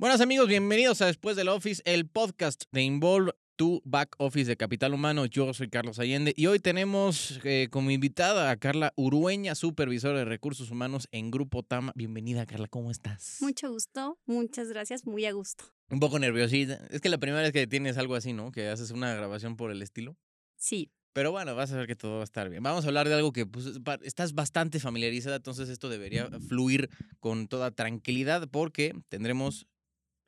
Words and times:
Buenas 0.00 0.22
amigos, 0.22 0.48
bienvenidos 0.48 1.02
a 1.02 1.06
Después 1.08 1.36
del 1.36 1.50
Office, 1.50 1.82
el 1.84 2.08
podcast 2.08 2.62
de 2.72 2.80
Involve 2.80 3.34
tu 3.56 3.82
Back 3.84 4.14
Office 4.16 4.48
de 4.48 4.56
Capital 4.56 4.94
Humano. 4.94 5.26
Yo 5.26 5.52
soy 5.52 5.68
Carlos 5.68 5.98
Allende 5.98 6.32
y 6.34 6.46
hoy 6.46 6.58
tenemos 6.58 7.38
eh, 7.44 7.68
como 7.70 7.90
invitada 7.90 8.50
a 8.50 8.56
Carla 8.56 8.94
Urueña, 8.96 9.54
supervisora 9.54 10.20
de 10.20 10.24
recursos 10.24 10.70
humanos 10.70 11.06
en 11.12 11.30
Grupo 11.30 11.62
Tama. 11.62 11.92
Bienvenida, 11.94 12.46
Carla, 12.46 12.66
¿cómo 12.68 12.90
estás? 12.90 13.36
Mucho 13.42 13.70
gusto, 13.70 14.18
muchas 14.24 14.70
gracias, 14.70 15.04
muy 15.04 15.26
a 15.26 15.32
gusto. 15.32 15.64
Un 15.90 16.00
poco 16.00 16.18
nerviosita. 16.18 16.80
Es 16.88 17.02
que 17.02 17.10
la 17.10 17.18
primera 17.18 17.42
vez 17.42 17.52
que 17.52 17.66
tienes 17.66 17.98
algo 17.98 18.14
así, 18.14 18.32
¿no? 18.32 18.52
Que 18.52 18.68
haces 18.68 18.92
una 18.92 19.12
grabación 19.14 19.58
por 19.58 19.70
el 19.70 19.82
estilo. 19.82 20.16
Sí. 20.56 20.90
Pero 21.12 21.30
bueno, 21.30 21.54
vas 21.54 21.72
a 21.72 21.76
ver 21.76 21.86
que 21.86 21.96
todo 21.96 22.14
va 22.14 22.20
a 22.20 22.24
estar 22.24 22.48
bien. 22.48 22.62
Vamos 22.62 22.86
a 22.86 22.88
hablar 22.88 23.06
de 23.06 23.16
algo 23.16 23.34
que 23.34 23.44
pues, 23.44 23.66
estás 24.02 24.32
bastante 24.32 24.80
familiarizada, 24.80 25.36
entonces 25.36 25.68
esto 25.68 25.90
debería 25.90 26.30
fluir 26.48 26.88
con 27.18 27.48
toda 27.48 27.70
tranquilidad 27.72 28.48
porque 28.48 28.94
tendremos 29.10 29.66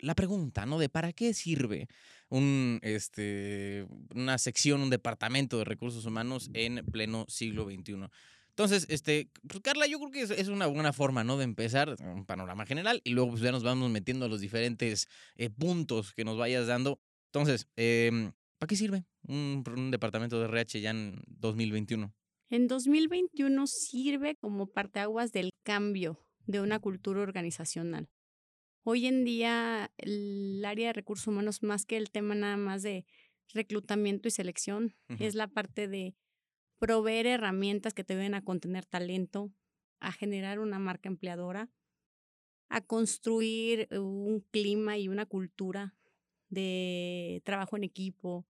la 0.03 0.14
pregunta, 0.14 0.66
¿no? 0.66 0.79
De 0.79 0.89
para 0.89 1.12
qué 1.12 1.32
sirve 1.32 1.88
un, 2.29 2.80
este, 2.83 3.87
una 4.15 4.37
sección, 4.37 4.83
un 4.83 4.91
departamento 4.91 5.59
de 5.59 5.65
recursos 5.65 6.05
humanos 6.05 6.51
en 6.52 6.84
pleno 6.87 7.24
siglo 7.29 7.65
XXI. 7.65 8.09
Entonces, 8.48 8.87
este, 8.91 9.30
pues 9.48 9.60
Carla, 9.62 9.87
yo 9.87 9.98
creo 9.98 10.10
que 10.10 10.23
es, 10.23 10.48
una 10.48 10.66
buena 10.66 10.93
forma, 10.93 11.24
¿no? 11.24 11.38
De 11.38 11.45
empezar 11.45 11.96
un 12.01 12.27
panorama 12.27 12.66
general 12.66 13.01
y 13.05 13.10
luego 13.12 13.30
pues, 13.30 13.43
ya 13.43 13.52
nos 13.52 13.62
vamos 13.62 13.91
metiendo 13.91 14.27
a 14.27 14.29
los 14.29 14.41
diferentes 14.41 15.09
eh, 15.37 15.48
puntos 15.48 16.12
que 16.12 16.24
nos 16.24 16.37
vayas 16.37 16.66
dando. 16.66 17.01
Entonces, 17.32 17.66
em, 17.77 18.32
¿para 18.59 18.69
qué 18.69 18.77
sirve 18.77 19.07
un, 19.27 19.65
un 19.74 19.91
departamento 19.91 20.38
de 20.38 20.46
RH 20.46 20.80
ya 20.82 20.91
en 20.91 21.23
2021? 21.29 22.12
En 22.51 22.66
2021 22.66 23.66
sirve 23.66 24.37
como 24.37 24.66
parteaguas 24.66 25.32
del 25.32 25.51
cambio 25.62 26.19
de 26.46 26.60
una 26.60 26.79
cultura 26.79 27.23
organizacional. 27.23 28.10
Hoy 28.84 29.06
en 29.06 29.24
día 29.24 29.92
el 29.96 30.64
área 30.64 30.88
de 30.88 30.92
recursos 30.92 31.28
humanos, 31.28 31.62
más 31.62 31.86
que 31.86 31.96
el 31.96 32.10
tema 32.10 32.34
nada 32.34 32.56
más 32.56 32.82
de 32.82 33.06
reclutamiento 33.54 34.26
y 34.26 34.32
selección, 34.32 34.96
es 35.20 35.37
la 35.37 35.46
parte 35.46 35.87
de 35.87 36.16
proveer 36.80 37.26
herramientas 37.26 37.95
que 37.95 38.02
te 38.02 38.16
ven 38.16 38.34
a 38.34 38.42
contener 38.42 38.84
talento, 38.84 39.52
a 40.01 40.10
generar 40.10 40.59
una 40.59 40.80
marca 40.80 41.09
empleadora, 41.09 41.70
a 42.68 42.80
construir 42.80 43.87
un 43.92 44.45
clima 44.51 44.98
y 44.98 45.07
una 45.07 45.26
cultura 45.26 45.95
de 46.48 47.40
trabajo 47.45 47.76
en 47.76 47.85
equipo, 47.85 48.48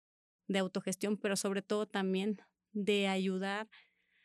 de 0.46 0.58
autogestión, 0.58 1.16
pero 1.16 1.36
sobre 1.36 1.62
todo 1.62 1.86
también 1.86 2.36
de 2.72 3.08
ayudar 3.08 3.70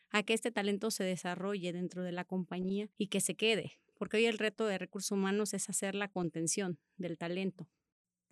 a 0.09 0.23
que 0.23 0.33
este 0.33 0.52
talento 0.52 0.91
se 0.91 1.06
desarrolle 1.06 1.72
dentro 1.72 2.03
de 2.03 2.11
la 2.11 2.25
compañía 2.25 2.89
y 2.97 3.08
que 3.08 3.22
se 3.22 3.35
quede, 3.35 3.80
porque 4.04 4.18
hoy 4.18 4.26
el 4.26 4.38
reto 4.38 4.66
de 4.66 4.78
recursos 4.78 5.12
humanos 5.12 5.54
es 5.54 5.70
hacer 5.70 5.96
la 5.96 6.09
contención 6.09 6.78
del 6.98 7.18
talento. 7.18 7.70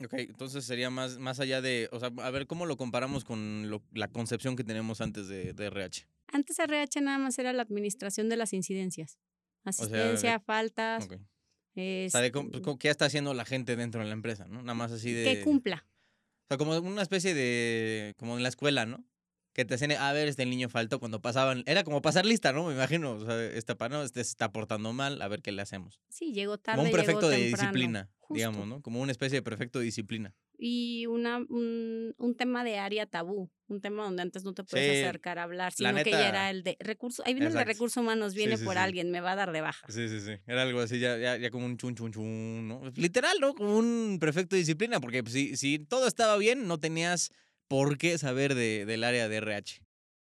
Ok, 0.04 0.16
entonces 0.16 0.66
sería 0.66 0.90
más, 0.90 1.18
más 1.18 1.40
allá 1.40 1.62
de, 1.62 1.88
o 1.94 2.00
sea, 2.02 2.12
a 2.18 2.30
ver 2.30 2.46
cómo 2.46 2.66
lo 2.66 2.76
comparamos 2.76 3.24
con 3.24 3.72
la 3.94 4.10
concepción 4.10 4.58
que 4.58 4.66
tenemos 4.66 5.00
antes 5.00 5.30
de, 5.30 5.52
RH. 5.52 6.10
Antes 6.28 6.60
RH 6.60 7.00
nada 7.00 7.20
más 7.20 7.40
era 7.40 7.54
la 7.54 7.62
administración 7.62 8.28
de 8.28 8.36
las 8.36 8.52
incidencias. 8.52 9.18
Asistencia, 9.64 10.42
faltas. 10.42 11.06
Okay. 11.06 12.08
o 12.08 12.10
sea, 12.10 12.20
de, 12.20 12.32
pues, 12.32 12.78
¿qué 12.78 12.90
está 12.90 13.06
haciendo 13.06 13.34
la 13.34 13.46
gente 13.46 13.78
dentro 13.78 14.02
de 14.02 14.08
la 14.08 14.14
empresa, 14.14 14.50
no? 14.50 14.64
Nada 14.64 14.74
más 14.74 14.92
así 14.92 15.14
de... 15.14 15.24
Que 15.24 15.42
cumpla. 15.42 15.88
O 15.88 16.48
sea, 16.50 16.58
como 16.58 16.78
una 16.80 17.02
especie 17.02 17.34
de, 17.34 18.14
como 18.18 18.36
en 18.36 18.44
la 18.44 18.50
escuela, 18.50 18.86
¿no? 18.86 19.06
Que 19.54 19.66
te 19.66 19.74
hacen, 19.74 19.92
a 19.92 20.14
ver, 20.14 20.28
este 20.28 20.46
niño 20.46 20.70
faltó 20.70 21.00
cuando 21.00 21.22
pasaban, 21.22 21.64
era 21.66 21.84
como 21.84 22.02
pasar 22.02 22.26
lista, 22.26 22.54
¿no? 22.54 22.68
Me 22.68 22.74
imagino, 22.74 23.14
o 23.14 23.26
sea, 23.26 23.44
esta 23.44 23.76
no, 23.90 24.04
este 24.04 24.24
se 24.24 24.30
está 24.30 24.52
portando 24.52 24.94
mal, 24.94 25.22
a 25.22 25.28
ver 25.28 25.42
qué 25.42 25.52
le 25.52 25.62
hacemos. 25.62 26.00
Sí, 26.10 26.32
llegó 26.34 26.58
tarde. 26.58 26.78
Como 26.78 26.90
un 26.90 26.94
prefecto 26.94 27.30
de 27.30 27.38
disciplina, 27.38 28.10
digamos, 28.30 28.68
¿no? 28.68 28.82
Como 28.82 29.02
una 29.02 29.12
especie 29.12 29.38
de 29.38 29.42
prefecto 29.42 29.80
de 29.80 29.86
disciplina. 29.86 30.34
Y 30.58 31.08
una, 31.08 31.38
un, 31.38 32.14
un, 32.18 32.36
tema 32.36 32.64
de 32.64 32.78
área 32.78 33.08
tabú, 33.08 33.50
un 33.68 33.82
tema 33.82 34.04
donde 34.04 34.22
antes 34.22 34.44
no 34.44 34.54
te 34.54 34.64
puedes 34.64 35.04
acercar 35.04 35.40
a 35.40 35.44
hablar, 35.44 35.74
sino 35.74 35.92
que 36.04 36.12
ya 36.12 36.30
era 36.30 36.50
el 36.52 36.62
de 36.64 36.78
recursos, 36.80 37.26
ahí 37.26 37.34
viene 37.34 37.48
el 37.48 37.54
de 37.54 37.64
recursos 37.64 37.98
humanos, 37.98 38.36
viene 38.36 38.60
por 38.60 38.78
alguien, 38.78 39.10
me 39.10 39.22
va 39.22 39.32
a 39.32 39.36
dar 39.36 39.52
de 39.52 39.62
baja. 39.62 39.88
Sí, 39.90 40.08
sí, 40.08 40.22
sí, 40.22 40.34
era 40.46 40.62
algo 40.62 40.80
así, 40.80 41.00
ya, 41.00 41.18
ya, 41.18 41.36
ya 41.38 41.50
como 41.50 41.66
un 41.66 41.78
chun, 41.78 41.96
chun, 41.96 42.12
chun, 42.12 42.68
¿no? 42.68 42.84
Literal, 42.96 43.38
¿no? 43.42 43.56
Como 43.56 43.76
un 43.76 44.18
prefecto 44.22 44.56
de 44.56 44.60
disciplina, 44.60 45.00
porque 45.00 45.24
si, 45.28 45.58
si 45.58 45.80
todo 45.80 46.08
estaba 46.08 46.38
bien, 46.38 46.68
no 46.68 46.80
tenías 46.80 47.32
por 47.72 47.98
qué 47.98 48.18
saber 48.18 48.54
de, 48.54 48.86
del 48.86 49.06
área 49.06 49.30
de 49.30 49.38
RH 49.38 49.82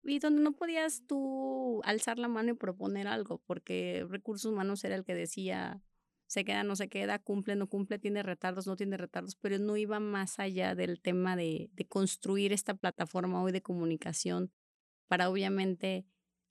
y 0.05 0.19
donde 0.19 0.43
no 0.43 0.53
podías 0.53 1.03
tú 1.07 1.81
alzar 1.85 2.19
la 2.19 2.29
mano 2.29 2.51
y 2.51 2.55
proponer 2.55 3.07
algo, 3.07 3.39
porque 3.47 4.05
recursos 4.09 4.51
humanos 4.51 4.85
era 4.85 4.97
el 4.97 5.05
que 5.05 5.15
decía, 5.15 5.81
se 6.27 6.45
queda, 6.45 6.65
no 6.65 6.77
se 6.77 6.89
queda, 6.89 7.19
cumple, 7.19 7.57
no 7.57 7.69
cumple, 7.69 7.99
tiene 7.99 8.23
retardos, 8.23 8.67
no 8.67 8.77
tiene 8.77 8.97
retardos, 8.97 9.37
pero 9.37 9.59
no 9.59 9.77
iba 9.77 10.01
más 10.01 10.39
allá 10.39 10.75
del 10.75 11.01
tema 11.01 11.37
de, 11.37 11.71
de 11.73 11.87
construir 11.87 12.53
esta 12.53 12.75
plataforma 12.75 13.43
hoy 13.43 13.53
de 13.53 13.63
comunicación 13.63 14.53
para 15.09 15.31
obviamente 15.31 16.05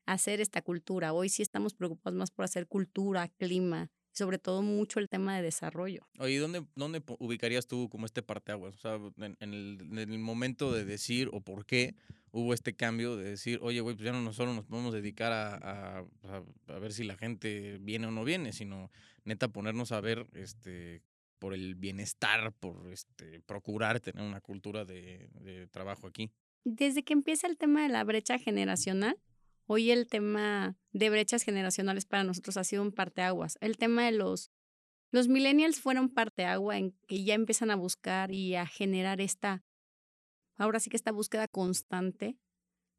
hacer 0.06 0.40
esta 0.41 0.62
cultura. 0.62 1.14
Hoy 1.14 1.30
sí 1.30 1.41
estamos 1.41 1.74
preocupados 1.74 2.18
más 2.18 2.31
por 2.31 2.46
hacer 2.46 2.68
cultura, 2.68 3.28
clima, 3.28 3.91
sobre 4.22 4.38
todo 4.38 4.62
mucho 4.62 5.00
el 5.00 5.09
tema 5.09 5.36
de 5.36 5.42
desarrollo. 5.42 6.08
Oye, 6.20 6.38
¿dónde, 6.38 6.64
dónde 6.76 7.02
ubicarías 7.18 7.66
tú 7.66 7.90
como 7.90 8.06
este 8.06 8.22
parteaguas? 8.22 8.76
O 8.76 8.78
sea, 8.78 9.00
en, 9.18 9.36
el, 9.40 9.80
en, 9.82 9.98
el, 9.98 10.20
momento 10.20 10.72
de 10.72 10.86
decir 10.86 11.28
o 11.34 11.42
por 11.42 11.66
qué 11.66 11.96
hubo 12.32 12.54
este 12.54 12.76
cambio 12.76 13.18
de 13.18 13.32
decir, 13.32 13.58
oye, 13.64 13.82
güey, 13.82 13.96
pues 13.96 14.06
ya 14.06 14.12
no 14.12 14.32
solo 14.32 14.54
nos 14.54 14.66
podemos 14.66 14.94
dedicar 14.94 15.32
a, 15.32 15.56
a, 15.56 16.06
a, 16.68 16.80
ver 16.80 16.94
si 16.94 17.04
la 17.04 17.18
gente 17.18 17.80
viene 17.82 18.06
o 18.06 18.12
no 18.12 18.24
viene, 18.24 18.54
sino 18.54 18.92
neta 19.26 19.48
ponernos 19.48 19.92
a 19.92 20.02
ver 20.02 20.28
este 20.36 21.02
por 21.40 21.56
el 21.56 21.74
bienestar, 21.74 22.53
por 22.53 22.92
este 22.92 23.42
procurar 23.42 24.02
tener 24.02 24.24
una 24.24 24.40
cultura 24.40 24.86
de, 24.86 25.30
de 25.40 25.66
trabajo 25.66 26.06
aquí. 26.06 26.30
Desde 26.64 27.02
que 27.02 27.14
empieza 27.14 27.48
el 27.48 27.58
tema 27.58 27.82
de 27.82 27.90
la 27.90 28.03
brecha 28.03 28.38
generacional, 28.38 29.18
Hoy 29.74 29.90
el 29.90 30.08
tema 30.08 30.76
de 30.92 31.09
brechas 31.09 31.44
generacionales 31.44 32.04
para 32.04 32.26
nosotros 32.26 32.58
ha 32.58 32.66
sido 32.66 32.82
un 32.82 32.92
parteaguas. 32.92 33.58
El 33.62 33.78
tema 33.78 34.04
de 34.04 34.12
los, 34.12 34.52
los 35.12 35.30
millennials 35.30 35.80
fueron 35.80 36.09
parteagua 36.09 36.78
en 36.78 36.92
que 37.08 37.24
ya 37.24 37.36
empiezan 37.36 37.72
a 37.72 37.78
buscar 37.78 38.34
y 38.34 38.56
a 38.56 38.66
generar 38.66 39.22
esta, 39.22 39.64
ahora 40.58 40.82
sí 40.82 40.90
que 40.90 40.98
esta 40.98 41.14
búsqueda 41.14 41.48
constante 41.48 42.36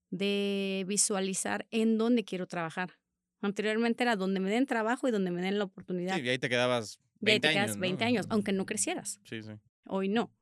de 0.09 0.87
visualizar 0.89 1.67
en 1.71 1.99
dónde 1.99 2.25
quiero 2.25 2.47
trabajar. 2.47 2.95
Anteriormente 3.43 4.05
era 4.05 4.17
donde 4.17 4.41
me 4.41 4.49
den 4.49 4.65
trabajo 4.65 5.07
y 5.07 5.11
donde 5.11 5.31
me 5.31 5.43
den 5.43 5.59
la 5.59 5.65
oportunidad. 5.65 6.17
Sí, 6.17 6.23
y 6.23 6.29
ahí 6.31 6.39
te 6.39 6.49
quedabas 6.49 7.01
20 7.21 7.49
ahí 7.49 7.55
te 7.55 7.61
quedas 7.61 7.79
20 7.79 8.03
años, 8.03 8.27
aunque 8.31 8.53
no 8.53 8.65
crecieras. 8.65 9.21
Sí, 9.25 9.43
sí. 9.43 9.53
Hoy 9.85 10.09
no. 10.09 10.35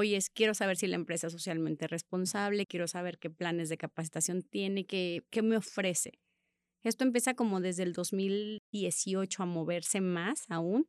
Hoy 0.00 0.14
es, 0.14 0.30
quiero 0.30 0.54
saber 0.54 0.76
si 0.76 0.86
la 0.86 0.94
empresa 0.94 1.26
es 1.26 1.32
socialmente 1.32 1.88
responsable, 1.88 2.66
quiero 2.66 2.86
saber 2.86 3.18
qué 3.18 3.30
planes 3.30 3.68
de 3.68 3.76
capacitación 3.76 4.42
tiene, 4.42 4.86
qué, 4.86 5.24
qué 5.30 5.42
me 5.42 5.56
ofrece. 5.56 6.20
Esto 6.84 7.02
empieza 7.02 7.34
como 7.34 7.60
desde 7.60 7.82
el 7.82 7.94
2018 7.94 9.42
a 9.42 9.46
moverse 9.46 10.00
más 10.00 10.44
aún 10.50 10.86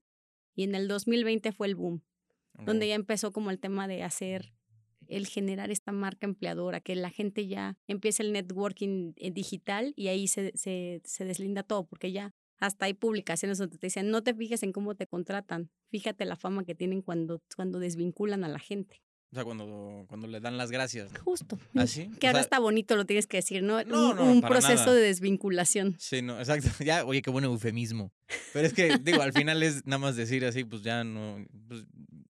y 0.54 0.62
en 0.62 0.76
el 0.76 0.88
2020 0.88 1.52
fue 1.54 1.66
el 1.66 1.74
boom, 1.74 2.04
donde 2.68 2.88
ya 2.88 2.94
empezó 2.94 3.32
como 3.32 3.50
el 3.50 3.60
tema 3.60 3.88
de 3.88 4.04
hacer, 4.04 4.54
el 5.08 5.26
generar 5.26 5.72
esta 5.72 5.92
marca 5.92 6.28
empleadora, 6.28 6.80
que 6.80 6.94
la 6.94 7.10
gente 7.10 7.48
ya 7.48 7.80
empieza 7.88 8.22
el 8.22 8.32
networking 8.32 9.14
eh, 9.16 9.32
digital 9.32 9.92
y 9.96 10.10
ahí 10.10 10.28
se, 10.28 10.56
se, 10.56 11.02
se 11.04 11.26
deslinda 11.26 11.64
todo, 11.64 11.88
porque 11.88 12.12
ya 12.12 12.36
hasta 12.60 12.86
hay 12.86 12.94
publicaciones 12.94 13.58
donde 13.58 13.78
te 13.78 13.88
dicen, 13.88 14.10
no 14.10 14.24
te 14.24 14.34
fijes 14.34 14.64
en 14.64 14.72
cómo 14.72 14.96
te 14.96 15.08
contratan, 15.08 15.70
fíjate 15.90 16.26
la 16.26 16.36
fama 16.36 16.64
que 16.64 16.76
tienen 16.76 17.02
cuando, 17.02 17.42
cuando 17.56 17.80
desvinculan 17.80 18.44
a 18.44 18.50
la 18.50 18.60
gente. 18.60 19.02
O 19.32 19.36
sea, 19.36 19.44
cuando, 19.44 20.06
cuando 20.08 20.28
le 20.28 20.40
dan 20.40 20.58
las 20.58 20.72
gracias. 20.72 21.12
Justo. 21.24 21.60
¿Así? 21.76 22.10
¿Ah, 22.12 22.18
que 22.20 22.28
ahora 22.28 22.40
está 22.40 22.58
bonito, 22.58 22.96
lo 22.96 23.06
tienes 23.06 23.28
que 23.28 23.38
decir, 23.38 23.62
¿no? 23.62 23.84
no, 23.84 24.16
no 24.16 24.24
un, 24.24 24.42
proceso 24.42 24.92
de 24.92 25.02
desvinculación. 25.02 25.96
Sí, 26.00 26.24
no, 26.24 26.40
exacto. 26.40 26.70
Ya, 26.84 27.06
oye, 27.06 27.22
qué 27.22 27.30
buen 27.30 27.46
eufemismo. 27.46 28.12
Pero 28.54 28.66
es 28.66 28.74
que, 28.74 28.98
digo, 28.98 29.22
al 29.22 29.34
final 29.34 29.62
es 29.62 29.86
nada 29.86 30.00
más 30.00 30.16
decir 30.16 30.46
así, 30.46 30.64
pues 30.64 30.82
ya 30.82 31.04
no. 31.04 31.46
Pues, 31.68 31.86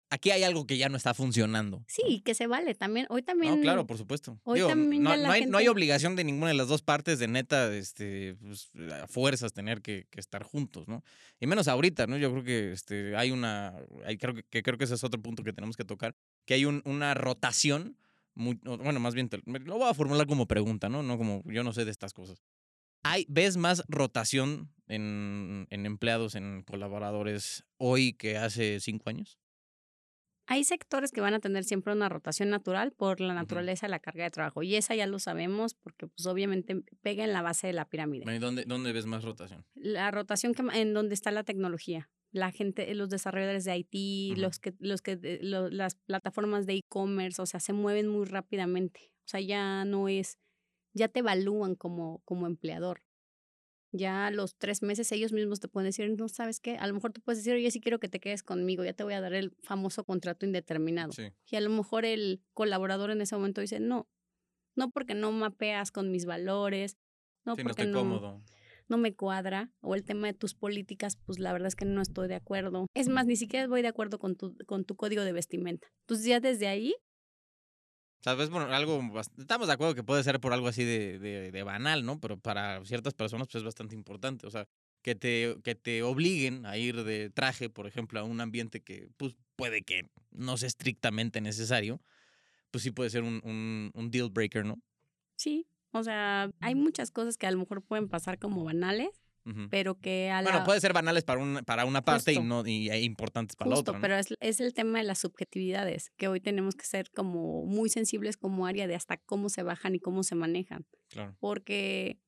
aquí 0.10 0.32
hay 0.32 0.44
algo 0.44 0.66
que 0.66 0.78
ya 0.78 0.90
no 0.90 0.98
está 0.98 1.14
funcionando. 1.14 1.84
Sí, 1.88 2.22
que 2.24 2.34
se 2.34 2.48
vale 2.48 2.76
también. 2.76 3.06
Hoy 3.10 3.22
también. 3.22 3.56
No, 3.56 3.62
claro, 3.62 3.88
por 3.88 3.98
supuesto. 3.98 4.40
Hoy 4.44 4.62
también 4.62 5.04
no, 5.04 5.16
no, 5.16 5.32
hay, 5.32 5.46
no, 5.46 5.58
hay, 5.58 5.68
obligación 5.68 6.16
de 6.16 6.24
ninguna 6.24 6.48
de 6.48 6.54
las 6.56 6.68
dos 6.68 6.82
partes 6.82 7.20
de 7.20 7.28
neta, 7.28 7.74
este, 7.76 8.36
pues, 8.36 8.72
a 8.92 9.08
fuerzas 9.08 9.54
tener 9.54 9.82
que, 9.82 10.08
que, 10.10 10.20
estar 10.20 10.44
juntos, 10.44 10.88
¿no? 10.88 11.04
Y 11.40 11.48
menos 11.48 11.68
ahorita, 11.68 12.08
¿no? 12.08 12.18
Yo 12.18 12.32
creo 12.32 12.44
que 12.44 12.72
este, 12.72 13.16
hay 13.16 13.32
una. 13.32 13.76
Hay, 14.06 14.18
creo, 14.18 14.34
que, 14.36 14.64
creo 14.64 14.78
que 14.78 14.86
ese 14.86 14.96
es 14.96 15.04
otro 15.04 15.22
punto 15.22 15.44
que 15.44 15.54
tenemos 15.54 15.76
que 15.76 15.86
tocar. 15.86 16.16
Que 16.46 16.56
hay 16.56 16.66
un, 16.66 16.82
una 16.86 17.14
rotación. 17.14 17.98
Muy, 18.34 18.60
bueno, 18.64 19.00
más 19.00 19.14
bien, 19.16 19.30
lo 19.46 19.78
voy 19.78 19.90
a 19.90 19.94
formular 19.94 20.28
como 20.28 20.46
pregunta, 20.46 20.90
¿no? 20.90 21.04
No 21.04 21.18
como 21.18 21.42
yo 21.46 21.64
no 21.64 21.72
sé 21.72 21.86
de 21.86 21.92
estas 21.92 22.14
cosas. 22.14 22.44
Hay, 23.04 23.26
¿Ves 23.30 23.56
más 23.56 23.84
rotación 23.88 24.74
en, 24.88 25.68
en 25.70 25.86
empleados, 25.86 26.36
en 26.36 26.64
colaboradores 26.64 27.64
hoy 27.78 28.14
que 28.14 28.38
hace 28.38 28.80
cinco 28.82 29.10
años? 29.10 29.40
Hay 30.48 30.64
sectores 30.64 31.12
que 31.12 31.22
van 31.22 31.34
a 31.34 31.40
tener 31.40 31.64
siempre 31.64 31.94
una 31.94 32.10
rotación 32.10 32.50
natural 32.50 32.92
por 32.92 33.20
la 33.20 33.34
naturaleza 33.34 33.88
de 33.88 33.92
la 33.92 34.00
carga 34.00 34.26
de 34.26 34.32
trabajo 34.32 34.62
y 34.62 34.76
esa 34.76 34.96
ya 34.96 35.08
lo 35.08 35.20
sabemos 35.20 35.74
porque 35.74 36.08
pues 36.08 36.26
obviamente 36.28 36.84
pega 37.02 37.24
en 37.24 37.34
la 37.34 37.42
base 37.42 37.68
de 37.68 37.74
la 37.74 37.86
pirámide. 37.86 38.34
¿Y 38.34 38.40
dónde, 38.40 38.66
dónde 38.66 38.94
ves 38.94 39.06
más 39.06 39.24
rotación? 39.24 39.66
La 39.74 40.12
rotación 40.12 40.54
que, 40.54 40.64
en 40.74 40.94
donde 40.94 41.16
está 41.16 41.32
la 41.32 41.44
tecnología, 41.44 42.10
la 42.32 42.52
gente, 42.52 42.94
los 42.94 43.10
desarrolladores 43.10 43.64
de 43.64 43.78
IT, 43.78 44.38
los 44.38 44.60
que, 44.60 44.74
los 44.80 45.02
que, 45.02 45.40
las 45.42 45.96
plataformas 45.96 46.66
de 46.66 46.76
e-commerce, 46.76 47.42
o 47.42 47.46
sea, 47.46 47.60
se 47.60 47.74
mueven 47.74 48.08
muy 48.08 48.26
rápidamente. 48.26 49.12
O 49.26 49.28
sea, 49.28 49.40
ya 49.40 49.86
no 49.86 50.10
es, 50.10 50.38
ya 50.94 51.08
te 51.08 51.22
evalúan 51.22 51.76
como, 51.76 52.22
como 52.26 52.46
empleador. 52.46 53.02
Ya 53.98 54.28
a 54.28 54.32
los 54.32 54.56
tres 54.56 54.82
meses 54.82 55.12
ellos 55.12 55.32
mismos 55.32 55.60
te 55.60 55.68
pueden 55.68 55.88
decir, 55.88 56.10
no 56.18 56.28
sabes 56.28 56.60
qué, 56.60 56.78
a 56.78 56.88
lo 56.88 56.94
mejor 56.94 57.14
tú 57.14 57.22
puedes 57.22 57.40
decir, 57.40 57.56
oye, 57.56 57.72
sí 57.72 57.80
quiero 57.80 58.00
que 58.00 58.10
te 58.10 58.20
quedes 58.20 58.44
conmigo, 58.44 58.84
ya 58.84 58.94
te 58.94 59.04
voy 59.04 59.14
a 59.14 59.22
dar 59.22 59.34
el 59.34 59.56
famoso 59.64 60.04
contrato 60.04 60.46
indeterminado. 60.46 61.12
Y 61.46 61.56
a 61.56 61.62
lo 61.62 61.70
mejor 61.70 62.06
el 62.06 62.42
colaborador 62.54 63.12
en 63.12 63.22
ese 63.22 63.36
momento 63.36 63.62
dice, 63.62 63.80
no, 63.80 64.08
no 64.76 64.92
porque 64.92 65.16
no 65.16 65.32
mapeas 65.32 65.92
con 65.92 66.12
mis 66.12 66.26
valores, 66.26 66.98
no 67.46 67.56
porque 67.56 67.86
no, 67.86 68.00
cómodo 68.00 68.44
no 68.88 68.98
me 68.98 69.16
cuadra 69.16 69.72
o 69.82 69.96
el 69.96 70.04
tema 70.04 70.28
de 70.28 70.34
tus 70.34 70.54
políticas, 70.54 71.18
pues 71.26 71.40
la 71.40 71.54
verdad 71.54 71.68
es 71.68 71.76
que 71.76 71.86
no 71.86 72.02
estoy 72.02 72.28
de 72.28 72.36
acuerdo. 72.36 72.88
Es 72.94 73.10
más, 73.10 73.26
ni 73.26 73.36
siquiera 73.36 73.68
voy 73.68 73.82
de 73.82 73.88
acuerdo 73.88 74.20
con 74.20 74.36
tu, 74.36 74.56
con 74.66 74.86
tu 74.86 74.96
código 74.96 75.24
de 75.24 75.32
vestimenta. 75.32 75.88
Entonces 76.02 76.26
ya 76.26 76.40
desde 76.40 76.68
ahí... 76.68 76.94
Sabes, 78.26 78.50
bueno, 78.50 78.74
algo, 78.74 79.00
estamos 79.38 79.68
de 79.68 79.74
acuerdo 79.74 79.94
que 79.94 80.02
puede 80.02 80.24
ser 80.24 80.40
por 80.40 80.52
algo 80.52 80.68
así 80.68 80.84
de, 80.84 81.20
de, 81.20 81.62
banal, 81.64 82.04
¿no? 82.04 82.20
Pero 82.20 82.40
para 82.40 82.84
ciertas 82.84 83.14
personas 83.14 83.46
pues 83.46 83.58
es 83.62 83.64
bastante 83.64 83.94
importante. 83.94 84.48
O 84.48 84.50
sea, 84.50 84.68
que 85.04 85.14
te, 85.14 85.56
que 85.64 85.76
te 85.76 86.02
obliguen 86.02 86.66
a 86.66 86.76
ir 86.76 87.04
de 87.04 87.30
traje, 87.30 87.70
por 87.70 87.86
ejemplo, 87.86 88.20
a 88.20 88.24
un 88.24 88.42
ambiente 88.42 88.82
que 88.82 89.10
pues, 89.18 89.36
puede 89.56 89.84
que 89.84 90.10
no 90.32 90.58
sea 90.58 90.66
estrictamente 90.66 91.40
necesario, 91.40 92.02
pues 92.72 92.84
sí 92.84 92.90
puede 92.90 93.12
ser 93.12 93.22
un, 93.22 93.42
un, 93.44 93.92
un 93.94 94.10
deal 94.10 94.32
breaker, 94.32 94.66
¿no? 94.66 94.82
Sí, 95.36 95.68
o 95.92 96.04
sea, 96.04 96.50
hay 96.62 96.74
muchas 96.74 97.12
cosas 97.12 97.38
que 97.38 97.46
a 97.46 97.52
lo 97.52 97.60
mejor 97.60 97.84
pueden 97.84 98.10
pasar 98.10 98.40
como 98.40 98.64
banales, 98.64 99.25
pero 99.70 100.00
que 100.00 100.32
a 100.32 100.42
la... 100.42 100.52
Bueno, 100.52 100.66
puede 100.66 100.82
ser 100.82 100.94
banales 100.94 101.24
para, 101.24 101.40
un, 101.40 101.62
para 101.66 101.86
una 101.86 102.04
parte 102.04 102.34
y 102.34 102.40
no 102.40 102.66
y 102.66 102.92
importantes 102.92 103.56
para 103.56 103.70
la 103.70 103.78
otra. 103.78 104.00
Pero 104.02 104.16
es, 104.16 104.34
es, 104.40 104.60
el 104.60 104.74
tema 104.74 104.98
de 104.98 105.04
las 105.04 105.20
subjetividades, 105.20 106.12
que 106.18 106.28
hoy 106.28 106.42
tenemos 106.42 106.76
que 106.76 106.86
ser 106.86 107.12
como 107.12 107.64
muy 107.66 107.90
sensibles 107.90 108.38
como 108.38 108.66
área 108.66 108.88
de 108.88 108.96
hasta 108.96 109.18
cómo 109.18 109.50
se 109.50 109.64
bajan 109.64 109.96
y 109.96 110.00
cómo 110.00 110.24
se 110.24 110.36
manejan. 110.36 110.86
Claro. 111.10 111.36
Porque 111.40 112.20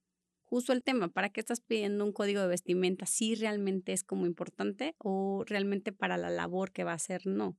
justo 0.43 0.73
el 0.73 0.83
tema, 0.83 1.09
¿para 1.09 1.29
qué 1.29 1.39
estás 1.39 1.59
pidiendo 1.61 2.05
un 2.05 2.13
código 2.13 2.41
de 2.41 2.47
vestimenta? 2.47 3.05
Si 3.05 3.35
realmente 3.35 3.93
es 3.93 4.03
como 4.03 4.25
importante 4.25 4.95
o 4.99 5.43
realmente 5.47 5.91
para 5.91 6.17
la 6.17 6.29
labor 6.29 6.71
que 6.71 6.83
va 6.83 6.91
a 6.91 6.95
hacer, 6.95 7.25
no. 7.25 7.57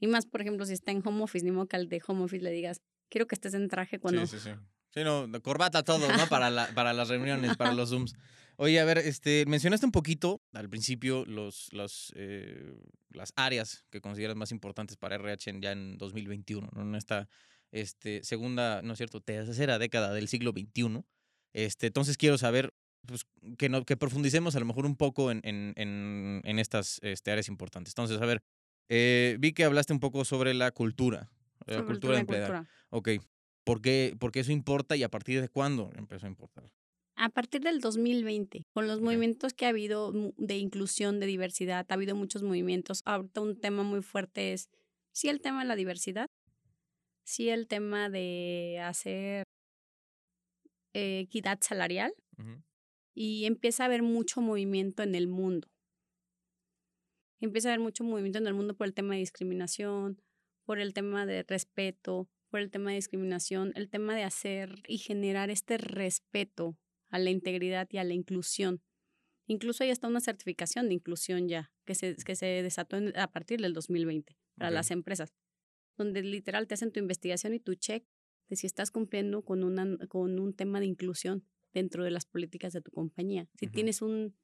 Y 0.00 0.08
más, 0.08 0.26
por 0.26 0.40
ejemplo, 0.40 0.66
si 0.66 0.72
está 0.72 0.90
en 0.90 1.06
home 1.06 1.22
office, 1.22 1.44
ni 1.44 1.52
modo 1.52 1.68
que 1.68 1.76
al 1.76 1.88
de 1.88 2.02
home 2.04 2.24
office 2.24 2.42
le 2.42 2.50
digas, 2.50 2.82
quiero 3.08 3.28
que 3.28 3.36
estés 3.36 3.54
en 3.54 3.68
traje 3.68 4.00
cuando... 4.00 4.26
Sí, 4.26 4.38
sí, 4.38 4.50
sí. 4.50 4.56
Sí, 4.94 5.04
no, 5.04 5.26
corbata 5.42 5.82
todo, 5.82 6.06
¿no? 6.06 6.26
Para, 6.28 6.50
la, 6.50 6.66
para 6.74 6.92
las 6.92 7.08
reuniones, 7.08 7.56
para 7.56 7.72
los 7.72 7.88
Zooms. 7.88 8.14
Oye, 8.62 8.78
a 8.78 8.84
ver, 8.84 8.98
este, 8.98 9.44
mencionaste 9.48 9.86
un 9.86 9.90
poquito 9.90 10.40
al 10.52 10.68
principio 10.68 11.24
los, 11.26 11.68
los, 11.72 12.12
eh, 12.14 12.76
las 13.10 13.32
áreas 13.34 13.84
que 13.90 14.00
consideras 14.00 14.36
más 14.36 14.52
importantes 14.52 14.96
para 14.96 15.16
RH 15.16 15.58
ya 15.60 15.72
en 15.72 15.98
2021, 15.98 16.68
¿no? 16.72 16.82
En 16.82 16.94
esta 16.94 17.28
este, 17.72 18.22
segunda, 18.22 18.80
¿no 18.82 18.92
es 18.92 18.98
cierto?, 18.98 19.20
tercera 19.20 19.80
década 19.80 20.14
del 20.14 20.28
siglo 20.28 20.52
XXI. 20.52 21.02
Este, 21.52 21.88
entonces 21.88 22.16
quiero 22.16 22.38
saber 22.38 22.72
pues, 23.04 23.26
que, 23.58 23.68
no, 23.68 23.84
que 23.84 23.96
profundicemos 23.96 24.54
a 24.54 24.60
lo 24.60 24.66
mejor 24.66 24.86
un 24.86 24.94
poco 24.94 25.32
en, 25.32 25.40
en, 25.42 25.74
en, 26.44 26.58
estas 26.60 27.00
este, 27.02 27.32
áreas 27.32 27.48
importantes. 27.48 27.94
Entonces, 27.94 28.22
a 28.22 28.26
ver, 28.26 28.44
eh, 28.88 29.38
vi 29.40 29.54
que 29.54 29.64
hablaste 29.64 29.92
un 29.92 29.98
poco 29.98 30.24
sobre 30.24 30.54
la 30.54 30.70
cultura, 30.70 31.32
la 31.66 31.82
cultura 31.82 32.20
empleada. 32.20 32.68
Ok, 32.90 33.08
¿Por 33.64 33.80
qué, 33.80 34.16
eso 34.34 34.52
importa 34.52 34.96
y 34.96 35.02
a 35.02 35.08
partir 35.08 35.40
de 35.40 35.48
cuándo 35.48 35.90
empezó 35.94 36.26
a 36.26 36.28
importar? 36.28 36.64
A 37.14 37.28
partir 37.28 37.60
del 37.60 37.80
2020, 37.80 38.64
con 38.72 38.88
los 38.88 39.00
movimientos 39.00 39.52
que 39.52 39.66
ha 39.66 39.68
habido 39.68 40.12
de 40.36 40.56
inclusión, 40.56 41.20
de 41.20 41.26
diversidad, 41.26 41.86
ha 41.88 41.94
habido 41.94 42.16
muchos 42.16 42.42
movimientos. 42.42 43.02
Ahorita 43.04 43.40
un 43.40 43.60
tema 43.60 43.82
muy 43.82 44.02
fuerte 44.02 44.52
es, 44.52 44.70
sí, 45.12 45.28
el 45.28 45.40
tema 45.40 45.62
de 45.62 45.68
la 45.68 45.76
diversidad, 45.76 46.26
sí, 47.24 47.48
el 47.50 47.68
tema 47.68 48.08
de 48.08 48.80
hacer 48.82 49.44
eh, 50.94 51.20
equidad 51.20 51.58
salarial 51.60 52.12
y 53.14 53.44
empieza 53.44 53.84
a 53.84 53.86
haber 53.86 54.02
mucho 54.02 54.40
movimiento 54.40 55.02
en 55.02 55.14
el 55.14 55.28
mundo. 55.28 55.68
Empieza 57.40 57.68
a 57.68 57.72
haber 57.72 57.84
mucho 57.84 58.04
movimiento 58.04 58.38
en 58.38 58.46
el 58.46 58.54
mundo 58.54 58.74
por 58.74 58.86
el 58.86 58.94
tema 58.94 59.14
de 59.14 59.20
discriminación, 59.20 60.20
por 60.64 60.78
el 60.78 60.94
tema 60.94 61.26
de 61.26 61.42
respeto, 61.42 62.28
por 62.50 62.60
el 62.60 62.70
tema 62.70 62.90
de 62.90 62.96
discriminación, 62.96 63.72
el 63.74 63.88
tema 63.88 64.14
de 64.14 64.24
hacer 64.24 64.82
y 64.86 64.98
generar 64.98 65.50
este 65.50 65.78
respeto 65.78 66.76
a 67.12 67.18
la 67.18 67.30
integridad 67.30 67.86
y 67.90 67.98
a 67.98 68.04
la 68.04 68.14
inclusión. 68.14 68.82
Incluso 69.46 69.84
hay 69.84 69.90
hasta 69.90 70.08
una 70.08 70.20
certificación 70.20 70.88
de 70.88 70.94
inclusión 70.94 71.46
ya, 71.48 71.72
que 71.84 71.94
se, 71.94 72.16
que 72.16 72.34
se 72.34 72.46
desató 72.46 72.96
a 73.14 73.30
partir 73.30 73.60
del 73.60 73.74
2020 73.74 74.36
para 74.56 74.70
las 74.70 74.90
empresas, 74.90 75.32
donde 75.96 76.22
literal 76.22 76.66
te 76.66 76.74
hacen 76.74 76.90
tu 76.90 77.00
investigación 77.00 77.54
y 77.54 77.60
tu 77.60 77.74
check 77.74 78.04
de 78.48 78.56
si 78.56 78.66
estás 78.66 78.90
cumpliendo 78.90 79.42
con, 79.42 79.62
una, 79.62 79.98
con 80.08 80.38
un 80.38 80.54
tema 80.54 80.80
de 80.80 80.86
inclusión 80.86 81.46
dentro 81.72 82.02
de 82.04 82.10
las 82.10 82.24
políticas 82.24 82.72
de 82.72 82.80
tu 82.80 82.90
compañía. 82.90 83.48
Si 83.58 83.66
tienes 83.66 84.02
un 84.02 84.34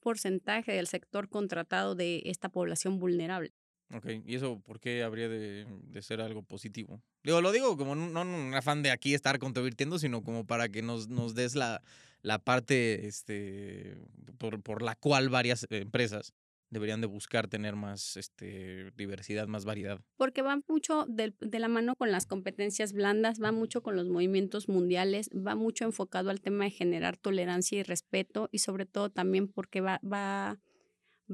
porcentaje 0.00 0.72
del 0.72 0.86
sector 0.86 1.28
contratado 1.28 1.94
de 1.94 2.22
esta 2.26 2.48
población 2.48 2.98
vulnerable. 2.98 3.54
Ok, 3.94 4.06
¿y 4.26 4.34
eso 4.34 4.60
por 4.60 4.80
qué 4.80 5.02
habría 5.02 5.28
de, 5.28 5.66
ser 6.00 6.20
algo 6.20 6.42
positivo? 6.42 7.00
Digo, 7.22 7.40
lo 7.40 7.52
digo 7.52 7.76
como 7.76 7.94
no, 7.94 8.20
un 8.20 8.54
afán 8.54 8.82
de 8.82 8.90
aquí 8.90 9.14
estar 9.14 9.38
controvirtiendo, 9.38 9.98
sino 9.98 10.22
como 10.22 10.46
para 10.46 10.68
que 10.68 10.82
nos, 10.82 11.08
nos 11.08 11.34
des 11.34 11.54
la, 11.54 11.82
la 12.22 12.38
parte 12.38 13.06
este, 13.06 13.96
por, 14.36 14.62
por 14.62 14.82
la 14.82 14.94
cual 14.94 15.30
varias 15.30 15.66
empresas 15.70 16.34
deberían 16.70 17.00
de 17.00 17.06
buscar 17.06 17.48
tener 17.48 17.76
más 17.76 18.16
este, 18.16 18.90
diversidad, 18.96 19.46
más 19.48 19.64
variedad. 19.64 20.00
Porque 20.16 20.42
va 20.42 20.60
mucho 20.68 21.06
de, 21.08 21.34
de, 21.40 21.58
la 21.58 21.68
mano 21.68 21.94
con 21.96 22.10
las 22.10 22.26
competencias 22.26 22.92
blandas, 22.92 23.42
va 23.42 23.52
mucho 23.52 23.82
con 23.82 23.96
los 23.96 24.08
movimientos 24.08 24.68
mundiales, 24.68 25.30
va 25.30 25.54
mucho 25.54 25.84
enfocado 25.84 26.30
al 26.30 26.40
tema 26.40 26.64
de 26.64 26.70
generar 26.70 27.16
tolerancia 27.16 27.78
y 27.78 27.82
respeto 27.82 28.48
y 28.52 28.58
sobre 28.58 28.84
todo 28.84 29.10
también 29.10 29.48
porque 29.48 29.80
va, 29.80 30.00
va, 30.04 30.60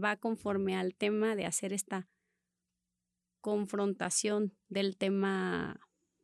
va 0.01 0.17
conforme 0.17 0.77
al 0.77 0.95
tema 0.95 1.35
de 1.35 1.47
hacer 1.47 1.73
esta 1.73 2.09
confrontación 3.45 4.57
del 4.71 4.97
tema 4.97 5.79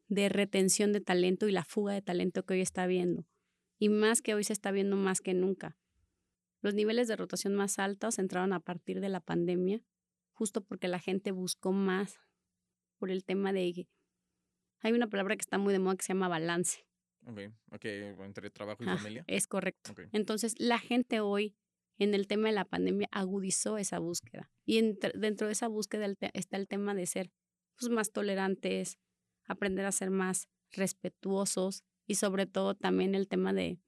de 0.08 0.30
retención 0.30 0.94
de 0.94 1.02
talento 1.02 1.48
y 1.48 1.52
la 1.52 1.66
fuga 1.66 1.92
de 1.92 2.00
talento 2.00 2.46
que 2.46 2.54
hoy 2.54 2.62
está 2.62 2.86
viendo. 2.86 3.26
Y 3.78 3.90
más 3.90 4.22
que 4.22 4.34
hoy 4.34 4.42
se 4.42 4.54
está 4.54 4.70
viendo 4.70 4.96
más 4.96 5.20
que 5.20 5.34
nunca. 5.34 5.76
Los 6.62 6.72
niveles 6.72 7.08
de 7.08 7.16
rotación 7.16 7.54
más 7.54 7.78
altos 7.78 8.18
entraron 8.18 8.54
a 8.54 8.60
partir 8.60 9.02
de 9.02 9.10
la 9.10 9.20
pandemia, 9.20 9.82
justo 10.32 10.64
porque 10.64 10.88
la 10.88 10.98
gente 10.98 11.30
buscó 11.30 11.72
más 11.72 12.18
por 12.96 13.10
el 13.10 13.22
tema 13.22 13.52
de... 13.52 13.86
Hay 14.80 14.92
una 14.92 15.06
palabra 15.06 15.36
que 15.36 15.42
está 15.42 15.58
muy 15.58 15.74
de 15.74 15.78
moda 15.78 15.96
que 15.96 16.04
se 16.04 16.14
llama 16.14 16.28
balance. 16.28 16.86
Ok, 17.26 17.38
ok, 17.72 17.84
entre 18.24 18.48
trabajo 18.48 18.82
y 18.82 18.86
familia. 18.86 19.24
Es 19.26 19.46
correcto. 19.46 19.92
Entonces, 20.12 20.54
la 20.58 20.78
gente 20.78 21.20
hoy 21.20 21.54
en 22.00 22.14
el 22.14 22.26
tema 22.26 22.48
de 22.48 22.54
la 22.54 22.64
pandemia 22.64 23.08
agudizó 23.12 23.76
esa 23.76 23.98
búsqueda. 23.98 24.50
Y 24.64 24.80
dentro 24.80 25.46
de 25.46 25.52
esa 25.52 25.68
búsqueda 25.68 26.12
está 26.32 26.56
el 26.56 26.66
tema 26.66 26.94
de 26.94 27.06
ser 27.06 27.30
pues, 27.78 27.92
más 27.92 28.10
tolerantes, 28.10 28.98
aprender 29.44 29.84
a 29.84 29.92
ser 29.92 30.10
más 30.10 30.48
respetuosos 30.72 31.84
y 32.06 32.14
sobre 32.14 32.46
todo 32.46 32.74
también 32.74 33.14
el 33.14 33.28
tema 33.28 33.52
de, 33.52 33.78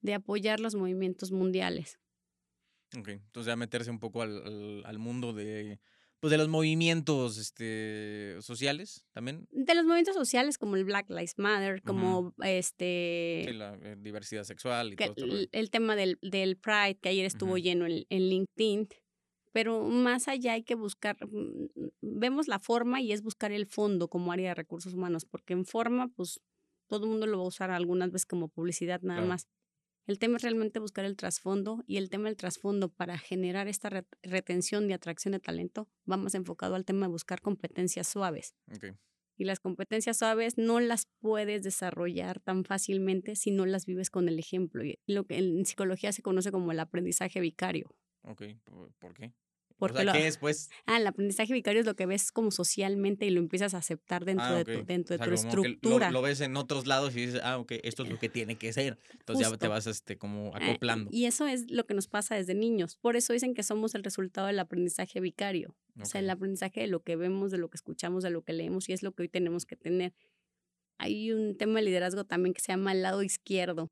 de 0.00 0.14
apoyar 0.14 0.60
los 0.60 0.76
movimientos 0.76 1.32
mundiales. 1.32 1.98
Ok, 2.96 3.08
entonces 3.08 3.50
ya 3.50 3.56
meterse 3.56 3.90
un 3.90 3.98
poco 3.98 4.22
al, 4.22 4.84
al 4.84 4.98
mundo 4.98 5.32
de 5.32 5.80
pues 6.20 6.30
de 6.30 6.36
los 6.36 6.48
movimientos 6.48 7.38
este, 7.38 8.36
sociales 8.40 9.06
también. 9.12 9.48
De 9.50 9.74
los 9.74 9.84
movimientos 9.84 10.14
sociales 10.14 10.58
como 10.58 10.76
el 10.76 10.84
Black 10.84 11.08
Lives 11.08 11.38
Matter, 11.38 11.82
como 11.82 12.34
este... 12.44 13.44
Sí, 13.46 13.52
la 13.54 13.74
eh, 13.82 13.96
diversidad 13.98 14.44
sexual 14.44 14.92
y 14.92 14.96
todo 14.96 15.14
el, 15.16 15.48
el, 15.50 15.70
tema 15.70 15.96
del, 15.96 16.18
del, 16.20 16.58
Pride, 16.58 16.98
que 17.00 17.08
ayer 17.08 17.24
estuvo 17.24 17.56
lleno 17.56 17.86
en, 17.86 18.04
en, 18.10 18.28
LinkedIn. 18.28 18.88
Pero 19.52 19.82
más 19.82 20.28
allá 20.28 20.52
hay 20.52 20.62
que 20.62 20.74
buscar, 20.74 21.16
mm, 21.26 21.68
vemos 22.02 22.48
la 22.48 22.60
forma 22.60 23.00
y 23.00 23.12
es 23.12 23.22
buscar 23.22 23.50
el 23.50 23.66
fondo 23.66 24.08
como 24.08 24.30
área 24.30 24.50
de 24.50 24.54
recursos 24.54 24.92
humanos, 24.92 25.24
porque 25.24 25.54
en 25.54 25.64
forma, 25.64 26.08
pues 26.08 26.40
todo 26.86 27.04
el 27.04 27.10
mundo 27.10 27.26
lo 27.26 27.38
va 27.38 27.44
a 27.44 27.48
usar 27.48 27.70
algunas 27.70 28.10
veces 28.10 28.26
como 28.26 28.48
publicidad 28.48 29.00
nada 29.00 29.22
más. 29.22 29.48
El 30.06 30.18
tema 30.18 30.36
es 30.36 30.42
realmente 30.42 30.80
buscar 30.80 31.04
el 31.04 31.16
trasfondo 31.16 31.84
y 31.86 31.96
el 31.96 32.10
tema 32.10 32.24
del 32.24 32.36
trasfondo 32.36 32.88
para 32.88 33.18
generar 33.18 33.68
esta 33.68 33.90
retención 34.22 34.90
y 34.90 34.92
atracción 34.92 35.32
de 35.32 35.40
talento 35.40 35.88
va 36.10 36.16
más 36.16 36.34
enfocado 36.34 36.74
al 36.74 36.84
tema 36.84 37.06
de 37.06 37.12
buscar 37.12 37.40
competencias 37.40 38.08
suaves. 38.08 38.54
Y 39.36 39.44
las 39.44 39.60
competencias 39.60 40.18
suaves 40.18 40.58
no 40.58 40.80
las 40.80 41.06
puedes 41.20 41.62
desarrollar 41.62 42.40
tan 42.40 42.64
fácilmente 42.64 43.36
si 43.36 43.52
no 43.52 43.66
las 43.66 43.86
vives 43.86 44.10
con 44.10 44.28
el 44.28 44.38
ejemplo. 44.38 44.84
Y 44.84 44.98
lo 45.06 45.24
que 45.24 45.38
en 45.38 45.64
psicología 45.64 46.12
se 46.12 46.22
conoce 46.22 46.50
como 46.50 46.72
el 46.72 46.80
aprendizaje 46.80 47.40
vicario. 47.40 47.94
Ok, 48.22 48.42
¿por 48.98 49.14
qué? 49.14 49.32
O 49.80 49.88
sea, 49.88 50.12
¿qué 50.12 50.26
es, 50.26 50.36
pues? 50.38 50.70
Ah, 50.86 50.98
el 50.98 51.06
aprendizaje 51.06 51.52
vicario 51.52 51.80
es 51.80 51.86
lo 51.86 51.96
que 51.96 52.06
ves 52.06 52.30
como 52.32 52.50
socialmente 52.50 53.26
y 53.26 53.30
lo 53.30 53.40
empiezas 53.40 53.74
a 53.74 53.78
aceptar 53.78 54.24
dentro 54.24 54.44
Ah, 54.46 54.54
de 54.54 54.64
tu, 54.64 54.84
dentro 54.84 55.14
O 55.14 55.18
sea, 55.18 55.26
de 55.26 55.30
tu 55.32 55.36
que 55.36 55.42
lo- 55.42 55.48
estructura. 55.48 56.10
Lo, 56.10 56.22
ves 56.22 56.40
en 56.40 56.56
otros 56.56 56.86
lados 56.86 57.16
y 57.16 57.26
dices, 57.26 57.40
ah, 57.42 57.58
ok, 57.58 57.72
esto 57.82 58.02
es 58.04 58.10
lo 58.10 58.18
que 58.18 58.28
tiene 58.46 58.56
que 58.56 58.72
ser. 58.72 58.98
Entonces 59.18 59.48
ya 59.50 59.56
te 59.56 59.68
vas 59.68 59.86
este, 59.86 60.18
como 60.18 60.52
Ah, 60.54 60.58
acoplando. 60.62 61.10
Y 61.12 61.24
eso 61.26 61.46
es 61.46 61.70
lo 61.70 61.86
que 61.86 61.94
nos 61.94 62.08
pasa 62.08 62.34
desde 62.36 62.54
niños. 62.54 62.96
Por 62.96 63.16
eso 63.16 63.32
dicen 63.32 63.54
que 63.54 63.62
somos 63.62 63.94
el 63.94 64.04
resultado 64.04 64.46
del 64.46 64.58
aprendizaje 64.58 65.20
vicario. 65.20 65.74
O 66.00 66.06
sea, 66.06 66.20
el 66.20 66.30
aprendizaje 66.30 66.80
de 66.80 66.86
lo 66.86 67.02
que 67.02 67.16
vemos, 67.16 67.50
de 67.50 67.58
lo 67.58 67.68
que 67.68 67.76
escuchamos, 67.76 68.22
de 68.22 68.30
lo 68.30 68.42
que 68.42 68.52
leemos 68.54 68.88
y 68.88 68.92
es 68.92 69.02
lo 69.02 69.12
que 69.12 69.22
hoy 69.24 69.28
tenemos 69.28 69.66
que 69.66 69.76
tener. 69.76 70.14
Hay 71.02 71.32
un 71.32 71.56
tema 71.56 71.78
de 71.80 71.86
liderazgo 71.86 72.24
también 72.24 72.52
que 72.52 72.60
se 72.60 72.72
llama 72.72 72.92
el 72.92 73.02
lado 73.02 73.22
izquierdo, 73.22 73.88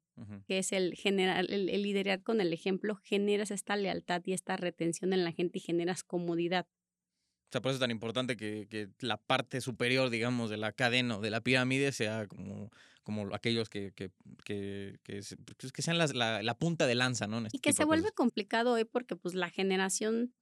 que 0.46 0.58
es 0.58 0.72
el 0.72 0.94
generar, 0.94 1.46
el, 1.48 1.68
el 1.70 1.82
liderar 1.82 2.22
con 2.22 2.40
el 2.40 2.52
ejemplo, 2.52 2.96
generas 3.02 3.50
esta 3.50 3.76
lealtad 3.76 4.20
y 4.26 4.34
esta 4.34 4.56
retención 4.56 5.12
en 5.12 5.24
la 5.24 5.32
gente 5.32 5.58
y 5.58 5.62
generas 5.62 6.04
comodidad. 6.04 6.66
O 6.66 7.50
sea, 7.52 7.62
por 7.62 7.70
eso 7.70 7.76
es 7.76 7.80
tan 7.80 7.90
importante 7.90 8.36
que, 8.36 8.66
que 8.68 8.90
la 9.00 9.16
parte 9.16 9.62
superior, 9.62 10.10
digamos, 10.10 10.50
de 10.50 10.58
la 10.58 10.72
cadena 10.72 11.16
o 11.16 11.20
de 11.22 11.30
la 11.30 11.40
pirámide 11.40 11.92
sea 11.92 12.26
como, 12.26 12.68
como 13.02 13.34
aquellos 13.34 13.70
que, 13.70 13.92
que, 13.96 14.10
que, 14.44 14.98
que, 15.02 15.20
pues, 15.58 15.72
sean 15.78 15.96
las- 15.96 16.14
la, 16.14 16.42
la 16.42 16.58
punta 16.58 16.86
de 16.86 16.94
lanza, 16.94 17.26
¿no? 17.26 17.38
En 17.38 17.46
este 17.46 17.56
Y 17.56 17.60
que 17.60 17.72
se 17.72 17.84
vuelve 17.86 18.12
complicado 18.12 18.72
hoy 18.74 18.84
porque 18.84 19.16
pues 19.16 19.34
la 19.34 19.48
generación 19.48 20.34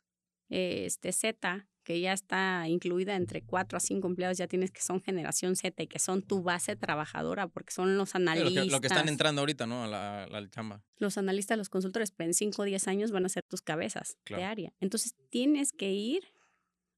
eh, 0.50 0.84
este, 0.86 1.12
Z, 1.12 1.68
que 1.86 2.00
ya 2.00 2.12
está 2.12 2.66
incluida 2.68 3.14
entre 3.14 3.42
4 3.42 3.76
a 3.76 3.80
5 3.80 4.08
empleados, 4.08 4.36
ya 4.38 4.48
tienes 4.48 4.72
que 4.72 4.82
son 4.82 5.00
generación 5.00 5.54
Z 5.54 5.80
y 5.84 5.86
que 5.86 6.00
son 6.00 6.20
tu 6.20 6.42
base 6.42 6.74
trabajadora 6.74 7.46
porque 7.46 7.72
son 7.72 7.96
los 7.96 8.10
Sí, 8.10 8.18
lo, 8.18 8.22
analistas. 8.32 8.64
que, 8.64 8.70
lo 8.72 8.80
que 8.80 8.86
están 8.88 9.08
entrando 9.08 9.40
ahorita, 9.42 9.66
¿no? 9.68 9.84
A 9.84 9.86
la, 9.86 10.24
a 10.24 10.26
la 10.26 10.50
chamba. 10.50 10.82
Los 10.98 11.16
analistas, 11.16 11.56
los 11.56 11.68
consultores, 11.68 12.10
pero 12.10 12.28
en 12.28 12.34
5 12.34 12.60
o 12.60 12.64
10 12.64 12.88
años 12.88 13.12
van 13.12 13.24
a 13.24 13.28
ser 13.28 13.44
tus 13.48 13.62
cabezas 13.62 14.18
Claro. 14.24 14.42
de 14.42 14.46
área. 14.48 14.72
Entonces 14.80 15.14
tienes 15.30 15.70
que 15.70 15.92
ir, 15.92 16.24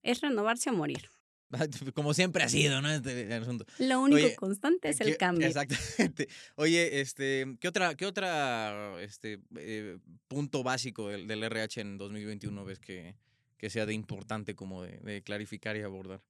es 0.03 0.23
renovarse 0.23 0.71
o 0.71 0.73
morir. 0.73 1.11
Como 1.95 2.15
siempre 2.15 2.43
ha 2.43 2.49
sido, 2.49 2.81
¿no? 2.81 2.91
Este 2.91 3.33
asunto. 3.35 3.67
Lo 3.79 4.01
único 4.01 4.25
Oye, 4.25 4.37
constante 4.37 4.89
es 4.89 5.01
el 5.03 5.09
¿Qué- 5.09 5.17
cambio. 5.19 5.47
Exactamente. 5.47 6.29
Oye, 6.57 7.01
este, 7.03 7.45
¿qué 7.61 7.69
otra, 7.69 7.95
qué 7.95 8.07
otra 8.07 9.01
este, 9.03 9.41
eh, 9.57 9.99
punto 10.29 10.63
básico 10.63 11.09
del, 11.09 11.27
del 11.27 11.43
RH 11.43 11.83
en 11.83 11.99
2021 11.99 12.65
ves 12.65 12.79
que, 12.81 13.17
que 13.59 13.69
sea 13.71 13.85
de 13.87 13.93
importante 13.95 14.55
como 14.55 14.83
de, 14.83 14.99
de 15.01 15.23
clarificar 15.23 15.77
y 15.77 15.83
abordar? 15.83 16.23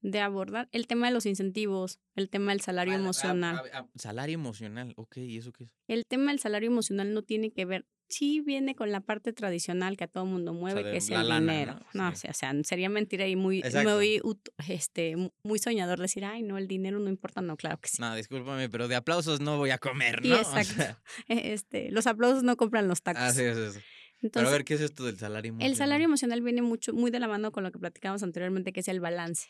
De 0.00 0.20
abordar 0.20 0.68
el 0.70 0.86
tema 0.86 1.08
de 1.08 1.12
los 1.14 1.26
incentivos, 1.26 1.98
el 2.14 2.28
tema 2.30 2.52
del 2.52 2.60
salario 2.60 2.94
emocional. 2.94 3.60
salario 3.96 4.34
emocional, 4.34 4.92
ok, 4.96 5.16
¿y 5.16 5.38
eso 5.38 5.52
qué 5.52 5.64
es? 5.64 5.74
El 5.88 6.04
tema 6.06 6.30
del 6.30 6.38
salario 6.38 6.68
emocional 6.70 7.12
no 7.14 7.22
tiene 7.22 7.50
que 7.50 7.64
ver, 7.64 7.84
sí 8.08 8.40
viene 8.40 8.76
con 8.76 8.92
la 8.92 9.00
parte 9.00 9.32
tradicional 9.32 9.96
que 9.96 10.04
a 10.04 10.06
todo 10.06 10.24
mundo 10.24 10.52
mueve, 10.54 10.84
de 10.84 10.90
que 10.92 10.96
es 10.98 11.08
el 11.10 11.14
lana, 11.28 11.40
dinero. 11.40 11.80
¿no? 11.94 12.04
No, 12.04 12.08
o 12.10 12.14
sea, 12.14 12.30
o 12.30 12.34
sea, 12.34 12.54
sería 12.62 12.88
mentira 12.88 13.26
y 13.26 13.34
muy, 13.34 13.60
muy, 13.84 14.20
este, 14.68 15.16
mu- 15.16 15.30
muy 15.42 15.58
soñador 15.58 15.98
decir, 15.98 16.24
ay, 16.24 16.42
no, 16.42 16.58
el 16.58 16.68
dinero 16.68 17.00
no 17.00 17.08
importa. 17.08 17.40
No, 17.42 17.56
claro 17.56 17.78
que 17.80 17.88
sí. 17.88 18.00
No, 18.00 18.14
discúlpame, 18.14 18.68
pero 18.68 18.86
de 18.86 18.94
aplausos 18.94 19.40
no 19.40 19.56
voy 19.58 19.70
a 19.70 19.78
comer, 19.78 20.24
¿no? 20.24 20.28
O 20.38 20.38
exacto. 20.38 20.74
sea, 20.74 21.02
Este, 21.28 21.90
los 21.90 22.06
aplausos 22.06 22.44
no 22.44 22.56
compran 22.56 22.86
los 22.86 23.02
tacos. 23.02 23.22
así 23.22 23.42
es 23.42 23.56
eso. 23.56 23.80
Pero 24.20 24.48
a 24.48 24.50
ver, 24.50 24.64
¿qué 24.64 24.74
es 24.74 24.80
esto 24.80 25.04
del 25.04 25.16
salario 25.16 25.50
emocional? 25.50 25.70
el 25.70 25.76
salario 25.76 26.04
emocional 26.06 26.42
viene 26.42 26.62
mucho, 26.62 26.92
muy 26.92 27.10
de 27.10 27.20
la 27.20 27.28
mano 27.28 27.52
con 27.52 27.62
lo 27.62 27.70
que 27.70 27.78
platicamos 27.78 28.22
anteriormente, 28.22 28.72
que 28.72 28.80
es 28.80 28.88
el 28.88 29.00
balance. 29.00 29.48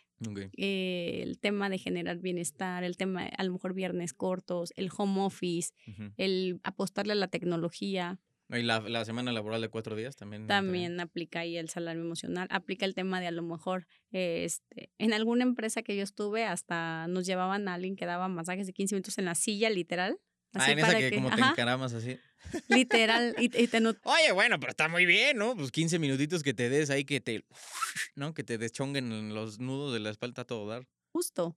Eh, 0.56 1.20
el 1.22 1.38
tema 1.38 1.70
de 1.70 1.78
generar 1.78 2.18
bienestar, 2.18 2.84
el 2.84 2.96
tema, 2.96 3.24
a 3.24 3.44
lo 3.44 3.52
mejor 3.52 3.74
viernes 3.74 4.12
cortos, 4.12 4.72
el 4.76 4.90
home 4.96 5.20
office, 5.22 5.72
el 6.16 6.60
apostarle 6.64 7.12
a 7.12 7.16
la 7.16 7.28
tecnología. 7.28 8.20
Y 8.50 8.62
la, 8.62 8.80
la 8.80 9.04
semana 9.04 9.30
laboral 9.30 9.60
de 9.60 9.68
cuatro 9.68 9.94
días 9.94 10.16
también. 10.16 10.42
entra. 10.42 10.56
También 10.56 11.00
aplica 11.00 11.40
ahí 11.40 11.58
el 11.58 11.68
salario 11.68 12.02
emocional, 12.02 12.48
aplica 12.50 12.86
el 12.86 12.94
tema 12.94 13.20
de 13.20 13.26
a 13.26 13.30
lo 13.30 13.42
mejor, 13.42 13.86
eh, 14.10 14.44
este, 14.44 14.90
en 14.96 15.12
alguna 15.12 15.42
empresa 15.44 15.82
que 15.82 15.96
yo 15.96 16.02
estuve, 16.02 16.44
hasta 16.44 17.06
nos 17.08 17.26
llevaban 17.26 17.68
a 17.68 17.74
alguien 17.74 17.94
que 17.94 18.06
daba 18.06 18.28
masajes 18.28 18.66
de 18.66 18.72
15 18.72 18.94
minutos 18.94 19.18
en 19.18 19.26
la 19.26 19.34
silla, 19.34 19.68
literal. 19.68 20.18
Ah, 20.54 20.70
en 20.72 20.78
esa 20.78 20.96
que, 20.96 21.12
como 21.14 21.30
te 21.30 21.40
encaramas 21.40 21.92
así. 21.92 22.18
literal, 22.68 23.34
y, 23.38 23.44
y 23.44 23.68
te 23.68 23.78
Oye, 24.04 24.32
bueno, 24.32 24.58
pero 24.58 24.70
está 24.70 24.88
muy 24.88 25.06
bien, 25.06 25.36
¿no? 25.36 25.54
Pues 25.56 25.70
15 25.70 25.98
minutitos 25.98 26.42
que 26.42 26.54
te 26.54 26.68
des 26.68 26.90
ahí, 26.90 27.04
que 27.04 27.20
te, 27.20 27.44
¿no? 28.14 28.34
Que 28.34 28.44
te 28.44 28.58
deschonguen 28.58 29.34
los 29.34 29.58
nudos 29.58 29.92
de 29.92 30.00
la 30.00 30.10
espalda 30.10 30.42
a 30.42 30.46
todo 30.46 30.66
dar. 30.66 30.86
justo, 31.12 31.56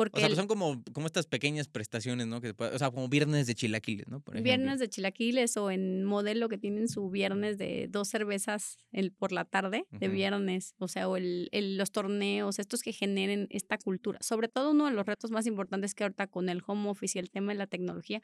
O 0.00 0.04
porque 0.04 0.20
sea, 0.20 0.26
el 0.26 0.32
pues 0.32 0.38
son 0.38 0.46
como, 0.48 0.82
como 0.92 1.06
estas 1.06 1.26
pequeñas 1.26 1.68
prestaciones, 1.68 2.26
¿no? 2.26 2.40
Que, 2.40 2.54
o 2.56 2.78
sea, 2.78 2.90
como 2.90 3.08
viernes 3.08 3.46
de 3.46 3.54
chilaquiles, 3.54 4.06
¿no? 4.08 4.20
Por 4.20 4.40
viernes 4.40 4.78
de 4.78 4.88
chilaquiles 4.88 5.56
o 5.56 5.70
en 5.70 6.04
modelo 6.04 6.48
que 6.48 6.56
tienen 6.58 6.88
su 6.88 7.10
viernes 7.10 7.58
de 7.58 7.88
dos 7.90 8.08
cervezas 8.08 8.76
el, 8.92 9.12
por 9.12 9.32
la 9.32 9.44
tarde, 9.44 9.86
de 9.90 10.08
viernes, 10.08 10.74
o 10.78 10.88
sea, 10.88 11.08
o 11.08 11.16
el, 11.16 11.48
el- 11.52 11.76
los 11.76 11.90
torneos, 11.90 12.58
estos 12.58 12.82
que 12.82 12.92
generen 12.92 13.46
esta 13.50 13.76
cultura. 13.78 14.18
Sobre 14.22 14.48
todo 14.48 14.70
uno 14.70 14.86
de 14.86 14.92
los 14.92 15.04
retos 15.06 15.30
más 15.30 15.46
importantes 15.46 15.94
que 15.94 16.04
ahorita 16.04 16.28
con 16.28 16.48
el 16.48 16.62
home 16.66 16.88
office 16.90 17.18
y 17.18 17.20
el 17.20 17.30
tema 17.30 17.52
de 17.52 17.58
la 17.58 17.66
tecnología, 17.66 18.20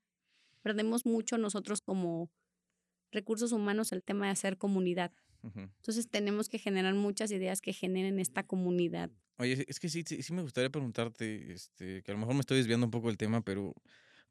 perdemos 0.62 1.04
mucho 1.06 1.38
nosotros 1.38 1.80
como 1.82 2.30
recursos 3.12 3.52
humanos 3.52 3.92
el 3.92 4.02
tema 4.02 4.26
de 4.26 4.32
hacer 4.32 4.58
comunidad. 4.58 5.12
Entonces 5.52 6.08
tenemos 6.08 6.48
que 6.48 6.58
generar 6.58 6.94
muchas 6.94 7.30
ideas 7.30 7.60
que 7.60 7.72
generen 7.72 8.18
esta 8.18 8.42
comunidad. 8.44 9.10
Oye, 9.38 9.64
es 9.68 9.80
que 9.80 9.88
sí, 9.88 10.02
sí, 10.06 10.22
sí 10.22 10.32
me 10.32 10.42
gustaría 10.42 10.70
preguntarte, 10.70 11.52
este, 11.52 12.02
que 12.02 12.10
a 12.10 12.14
lo 12.14 12.20
mejor 12.20 12.34
me 12.34 12.40
estoy 12.40 12.58
desviando 12.58 12.86
un 12.86 12.90
poco 12.90 13.08
del 13.08 13.16
tema, 13.18 13.42
pero 13.42 13.74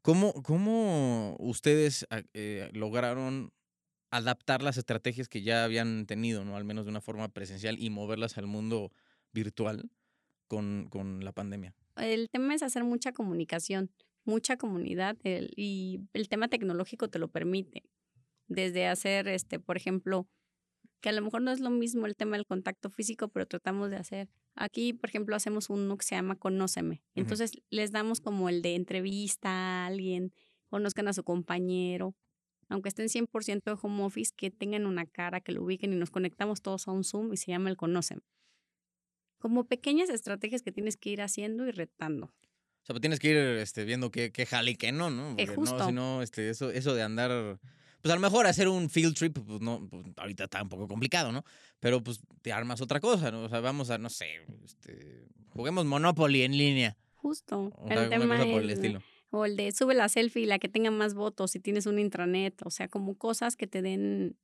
¿cómo, 0.02 0.32
cómo 0.42 1.36
ustedes 1.38 2.06
ah, 2.10 2.22
eh, 2.32 2.70
lograron 2.72 3.52
adaptar 4.10 4.62
las 4.62 4.76
estrategias 4.76 5.28
que 5.28 5.42
ya 5.42 5.64
habían 5.64 6.06
tenido, 6.06 6.44
¿no? 6.44 6.56
Al 6.56 6.64
menos 6.64 6.84
de 6.86 6.90
una 6.90 7.00
forma 7.00 7.28
presencial 7.28 7.78
y 7.78 7.90
moverlas 7.90 8.38
al 8.38 8.46
mundo 8.46 8.92
virtual 9.32 9.90
con, 10.48 10.86
con 10.90 11.24
la 11.24 11.32
pandemia. 11.32 11.74
El 11.96 12.28
tema 12.30 12.54
es 12.54 12.62
hacer 12.62 12.84
mucha 12.84 13.12
comunicación, 13.12 13.90
mucha 14.24 14.56
comunidad 14.56 15.16
el- 15.24 15.52
y 15.56 16.00
el 16.12 16.28
tema 16.28 16.48
tecnológico 16.48 17.08
te 17.08 17.18
lo 17.18 17.28
permite. 17.28 17.82
Desde 18.46 18.86
hacer, 18.86 19.28
este, 19.28 19.58
por 19.58 19.76
ejemplo, 19.76 20.28
que 21.04 21.10
a 21.10 21.12
lo 21.12 21.20
mejor 21.20 21.42
no 21.42 21.50
es 21.50 21.60
lo 21.60 21.68
mismo 21.68 22.06
el 22.06 22.16
tema 22.16 22.38
del 22.38 22.46
contacto 22.46 22.88
físico, 22.88 23.28
pero 23.28 23.44
tratamos 23.44 23.90
de 23.90 23.96
hacer. 23.96 24.30
Aquí, 24.54 24.94
por 24.94 25.10
ejemplo, 25.10 25.36
hacemos 25.36 25.68
uno 25.68 25.98
que 25.98 26.06
se 26.06 26.14
llama 26.14 26.34
Conóceme. 26.34 27.02
Entonces 27.14 27.52
les 27.68 27.92
damos 27.92 28.22
como 28.22 28.48
el 28.48 28.62
de 28.62 28.74
entrevista 28.74 29.50
a 29.50 29.84
alguien, 29.84 30.32
conozcan 30.70 31.06
a 31.06 31.12
su 31.12 31.22
compañero, 31.22 32.14
aunque 32.70 32.88
estén 32.88 33.08
100% 33.10 33.64
de 33.64 33.76
home 33.82 34.02
office, 34.02 34.32
que 34.34 34.50
tengan 34.50 34.86
una 34.86 35.04
cara, 35.04 35.42
que 35.42 35.52
lo 35.52 35.62
ubiquen 35.62 35.92
y 35.92 35.96
nos 35.96 36.10
conectamos 36.10 36.62
todos 36.62 36.88
a 36.88 36.92
un 36.92 37.04
Zoom 37.04 37.34
y 37.34 37.36
se 37.36 37.50
llama 37.50 37.68
el 37.68 37.76
Conóceme. 37.76 38.22
Como 39.38 39.64
pequeñas 39.64 40.08
estrategias 40.08 40.62
que 40.62 40.72
tienes 40.72 40.96
que 40.96 41.10
ir 41.10 41.20
haciendo 41.20 41.68
y 41.68 41.70
retando. 41.70 42.28
O 42.28 42.86
sea, 42.86 42.94
pues 42.94 43.02
tienes 43.02 43.20
que 43.20 43.28
ir 43.28 43.36
este, 43.36 43.84
viendo 43.84 44.10
qué, 44.10 44.32
qué 44.32 44.46
jala 44.46 44.70
y 44.70 44.76
qué 44.76 44.90
no, 44.90 45.10
¿no? 45.10 45.32
Eh, 45.32 45.44
Porque 45.44 45.54
justo. 45.54 45.92
no, 45.92 46.22
este, 46.22 46.48
eso, 46.48 46.70
eso 46.70 46.94
de 46.94 47.02
andar. 47.02 47.60
Pues 48.04 48.12
a 48.12 48.16
lo 48.16 48.20
mejor 48.20 48.46
hacer 48.46 48.68
un 48.68 48.90
field 48.90 49.16
trip, 49.16 49.38
pues 49.38 49.62
no, 49.62 49.88
pues 49.88 50.04
ahorita 50.18 50.44
está 50.44 50.62
un 50.62 50.68
poco 50.68 50.86
complicado, 50.86 51.32
¿no? 51.32 51.42
Pero 51.80 52.04
pues 52.04 52.20
te 52.42 52.52
armas 52.52 52.82
otra 52.82 53.00
cosa, 53.00 53.30
¿no? 53.30 53.44
O 53.44 53.48
sea, 53.48 53.60
vamos 53.60 53.88
a, 53.88 53.96
no 53.96 54.10
sé, 54.10 54.42
este, 54.62 55.24
juguemos 55.48 55.86
Monopoly 55.86 56.42
en 56.42 56.54
línea. 56.54 56.98
Justo. 57.14 57.72
O 57.74 57.88
el 57.88 57.94
sea, 57.94 58.00
una 58.00 58.10
tema 58.10 58.36
cosa 58.36 58.50
por 58.50 58.60
el 58.60 58.68
es, 58.68 58.76
estilo. 58.76 59.02
O 59.30 59.46
el 59.46 59.56
de 59.56 59.72
sube 59.72 59.94
la 59.94 60.10
selfie 60.10 60.44
la 60.44 60.58
que 60.58 60.68
tenga 60.68 60.90
más 60.90 61.14
votos 61.14 61.52
si 61.52 61.60
tienes 61.60 61.86
un 61.86 61.98
intranet. 61.98 62.60
O 62.66 62.70
sea, 62.70 62.88
como 62.88 63.16
cosas 63.16 63.56
que 63.56 63.66
te 63.66 63.80
den. 63.80 64.36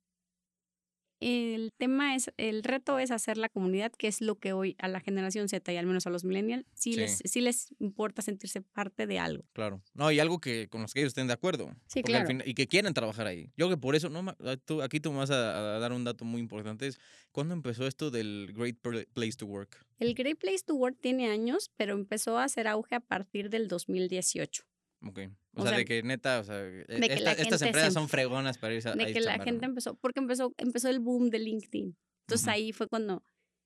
El 1.21 1.71
tema 1.77 2.15
es, 2.15 2.31
el 2.37 2.63
reto 2.63 2.97
es 2.99 3.11
hacer 3.11 3.37
la 3.37 3.47
comunidad, 3.47 3.91
que 3.91 4.07
es 4.07 4.21
lo 4.21 4.35
que 4.39 4.53
hoy 4.53 4.75
a 4.79 4.87
la 4.87 4.99
generación 4.99 5.47
Z 5.47 5.71
y 5.71 5.77
al 5.77 5.85
menos 5.85 6.07
a 6.07 6.09
los 6.09 6.23
millennials, 6.23 6.65
sí, 6.73 6.93
Sí. 6.93 6.99
Les, 6.99 7.21
sí 7.23 7.41
les 7.41 7.73
importa 7.79 8.21
sentirse 8.23 8.61
parte 8.61 9.05
de 9.07 9.19
algo. 9.19 9.43
Claro. 9.53 9.81
No, 9.93 10.11
y 10.11 10.19
algo 10.19 10.39
que 10.41 10.67
con 10.67 10.81
los 10.81 10.93
que 10.93 10.99
ellos 11.01 11.11
estén 11.11 11.27
de 11.27 11.33
acuerdo. 11.33 11.71
Sí, 11.87 12.01
claro. 12.01 12.27
fin- 12.27 12.41
y 12.45 12.53
que 12.55 12.67
quieren 12.67 12.93
trabajar 12.93 13.27
ahí. 13.27 13.45
Yo 13.55 13.67
creo 13.67 13.69
que 13.69 13.77
por 13.77 13.95
eso, 13.95 14.09
no, 14.09 14.35
tú- 14.65 14.81
aquí 14.81 14.99
tú 14.99 15.11
me 15.11 15.19
vas 15.19 15.29
a, 15.31 15.75
a 15.75 15.79
dar 15.79 15.93
un 15.93 16.03
dato 16.03 16.25
muy 16.25 16.41
importante. 16.41 16.87
Es, 16.87 16.97
¿cuándo 17.31 17.53
empezó 17.53 17.85
esto 17.85 18.09
del 18.09 18.51
Great 18.55 18.77
Pla- 18.81 19.05
Place 19.13 19.33
to 19.37 19.45
Work? 19.45 19.85
El 19.99 20.15
Great 20.15 20.39
Place 20.39 20.63
to 20.65 20.73
Work 20.73 20.97
tiene 20.99 21.27
años, 21.29 21.69
pero 21.77 21.93
empezó 21.93 22.39
a 22.39 22.45
hacer 22.45 22.67
auge 22.67 22.95
a 22.95 22.99
partir 22.99 23.51
del 23.51 23.67
2018. 23.67 24.63
Ok. 25.03 25.19
O, 25.53 25.61
O 25.61 25.63
sea, 25.63 25.69
sea, 25.71 25.77
de 25.79 25.85
que 25.85 26.03
neta, 26.03 26.39
o 26.39 26.43
sea, 26.43 26.57
que 26.61 26.85
esta- 26.87 27.19
la 27.21 27.31
estas 27.31 27.61
empresas 27.61 27.89
se- 27.93 27.99
son 27.99 28.07
fregonas 28.07 28.57
para 28.57 28.73
irse 28.73 28.89
a 28.89 28.93
de 28.95 29.03
a 29.03 29.05
que 29.07 29.19
la 29.19 29.31
chambear, 29.31 29.43
gente 29.45 29.65
¿no? 29.65 29.71
empezó, 29.71 29.95
porque 29.95 30.19
empezó, 30.19 30.53
empezó 30.57 30.89
el 30.89 30.99
boom 30.99 31.29
de 31.29 31.39
LinkedIn. 31.39 31.97
Entonces 32.27 32.45
Ujú. 32.47 32.53
ahí 32.53 32.71
fue 32.71 32.87
cuando, 32.87 33.23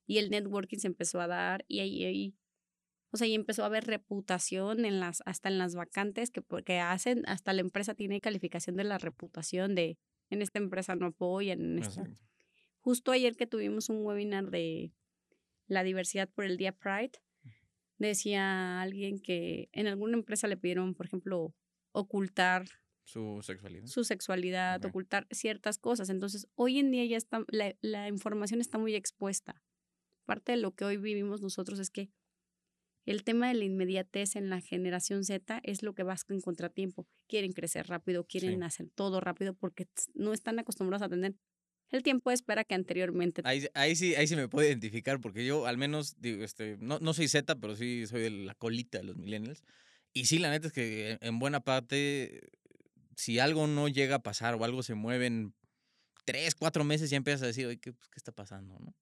y 0.08 0.18
el 0.20 0.30
networking 0.30 0.77
se 0.80 0.88
empezó 0.88 1.20
a 1.20 1.27
dar, 1.27 1.65
y 1.68 1.80
ahí, 1.82 2.04
ahí 2.06 2.36
o 3.12 3.18
sea, 3.18 3.27
y 3.27 3.34
empezó 3.36 3.63
a 3.63 3.68
haber 3.68 3.86
reputación 3.86 4.84
en 4.84 5.00
las, 5.00 5.22
hasta 5.25 5.48
en 5.48 5.58
las 5.58 5.74
vacantes 5.75 6.32
que, 6.32 6.42
porque 6.42 6.80
hacen, 6.80 7.24
hasta 7.27 7.54
la 7.54 7.62
empresa 7.62 7.96
tiene 7.96 8.20
calificación 8.20 8.75
de 8.75 8.84
la 8.84 8.98
reputación 8.98 9.74
de, 9.74 9.98
en 10.30 10.42
esta 10.42 10.60
empresa 10.60 10.96
no 10.96 11.06
apoyan, 11.08 11.62
en 11.62 11.80
esta. 11.80 12.01
Exacto. 12.01 12.22
Justo 12.82 13.12
ayer 13.13 13.36
que 13.38 13.48
tuvimos 13.48 13.88
un 13.89 14.06
webinar 14.06 14.50
de 14.51 14.92
la 15.68 15.84
diversidad 15.84 16.30
por 16.30 16.44
el 16.46 16.58
día 16.58 16.74
Pride, 16.74 17.12
decía 17.98 18.82
alguien 18.82 19.20
que 19.20 19.70
en 19.72 19.88
alguna 19.88 20.18
empresa 20.18 20.48
le 20.48 20.58
pidieron, 20.58 20.94
por 20.96 21.06
ejemplo, 21.06 21.54
ocultar 21.92 22.66
su 23.04 23.42
sexualidad. 23.44 23.86
Su 23.86 24.04
sexualidad, 24.04 24.84
ocultar 24.84 25.28
ciertas 25.32 25.78
cosas. 25.78 26.10
Entonces, 26.10 26.48
hoy 26.56 26.80
en 26.80 26.92
día 26.92 27.06
ya 27.06 27.18
está, 27.18 27.44
la, 27.50 27.75
la 27.82 28.08
información 28.08 28.62
está 28.62 28.78
muy 28.78 28.96
expuesta. 28.96 29.62
Parte 30.25 30.54
de 30.54 30.58
lo 30.58 30.72
que 30.74 30.86
hoy 30.86 30.98
vivimos 30.98 31.42
nosotros 31.42 31.80
es 31.80 31.92
que 31.92 32.10
el 33.06 33.24
tema 33.24 33.48
de 33.48 33.54
la 33.54 33.64
inmediatez 33.66 34.36
en 34.36 34.50
la 34.50 34.60
generación 34.62 35.24
Z 35.24 35.60
es 35.64 35.84
lo 35.84 35.94
que 35.94 36.02
va 36.02 36.16
en 36.30 36.42
contratiempo. 36.42 37.08
Quieren 37.28 37.54
crecer 37.54 37.86
rápido, 37.88 38.25
quieren 38.25 38.60
Sí. 38.60 38.66
hacer 38.66 38.90
todo 38.96 39.22
rápido 39.22 39.54
porque 39.54 39.88
no 40.16 40.34
están 40.34 40.58
acostumbrados 40.58 41.06
a 41.06 41.10
tener 41.10 41.36
el 41.92 42.04
tiempo 42.04 42.30
de 42.30 42.36
espera 42.36 42.63
que 42.63 42.75
anteriormente. 42.75 43.42
Ahí, 43.46 43.68
ahí 43.74 43.96
sí, 43.96 44.15
ahí 44.15 44.27
sí 44.27 44.36
me 44.36 44.48
puedo 44.48 44.68
identificar, 44.68 45.20
porque 45.22 45.46
yo 45.46 45.65
al 45.65 45.77
menos, 45.77 46.20
digo, 46.20 46.44
este, 46.44 46.77
no, 46.80 47.00
no 47.00 47.13
soy 47.13 47.27
Z, 47.27 47.56
pero 47.56 47.75
sí 47.75 48.06
soy 48.08 48.22
de 48.22 48.30
la 48.30 48.56
colita 48.56 48.98
de 48.98 49.04
los 49.06 49.18
millennials. 49.18 49.63
Y 50.13 50.25
sí, 50.25 50.39
la 50.39 50.50
neta 50.50 50.68
es 50.68 50.74
que 50.74 51.18
en 51.22 51.39
buena 51.39 51.60
parte, 51.60 52.50
si 53.15 53.39
algo 53.39 53.68
no 53.68 53.88
llega 53.88 54.15
a 54.15 54.24
pasar 54.24 54.56
o 54.56 54.63
algo 54.63 54.82
se 54.82 54.96
mueve 54.96 55.25
en 55.27 55.54
tres, 56.25 56.56
cuatro 56.56 56.84
meses, 56.84 57.10
ya 57.10 57.18
empiezas 57.18 57.44
a 57.44 57.48
decir, 57.48 57.68
oye, 57.68 57.77
¿qué, 57.77 57.94
pues, 57.94 58.08
qué 58.10 58.18
está 58.18 58.32
pasando? 58.32 58.77
¿no? 58.80 58.94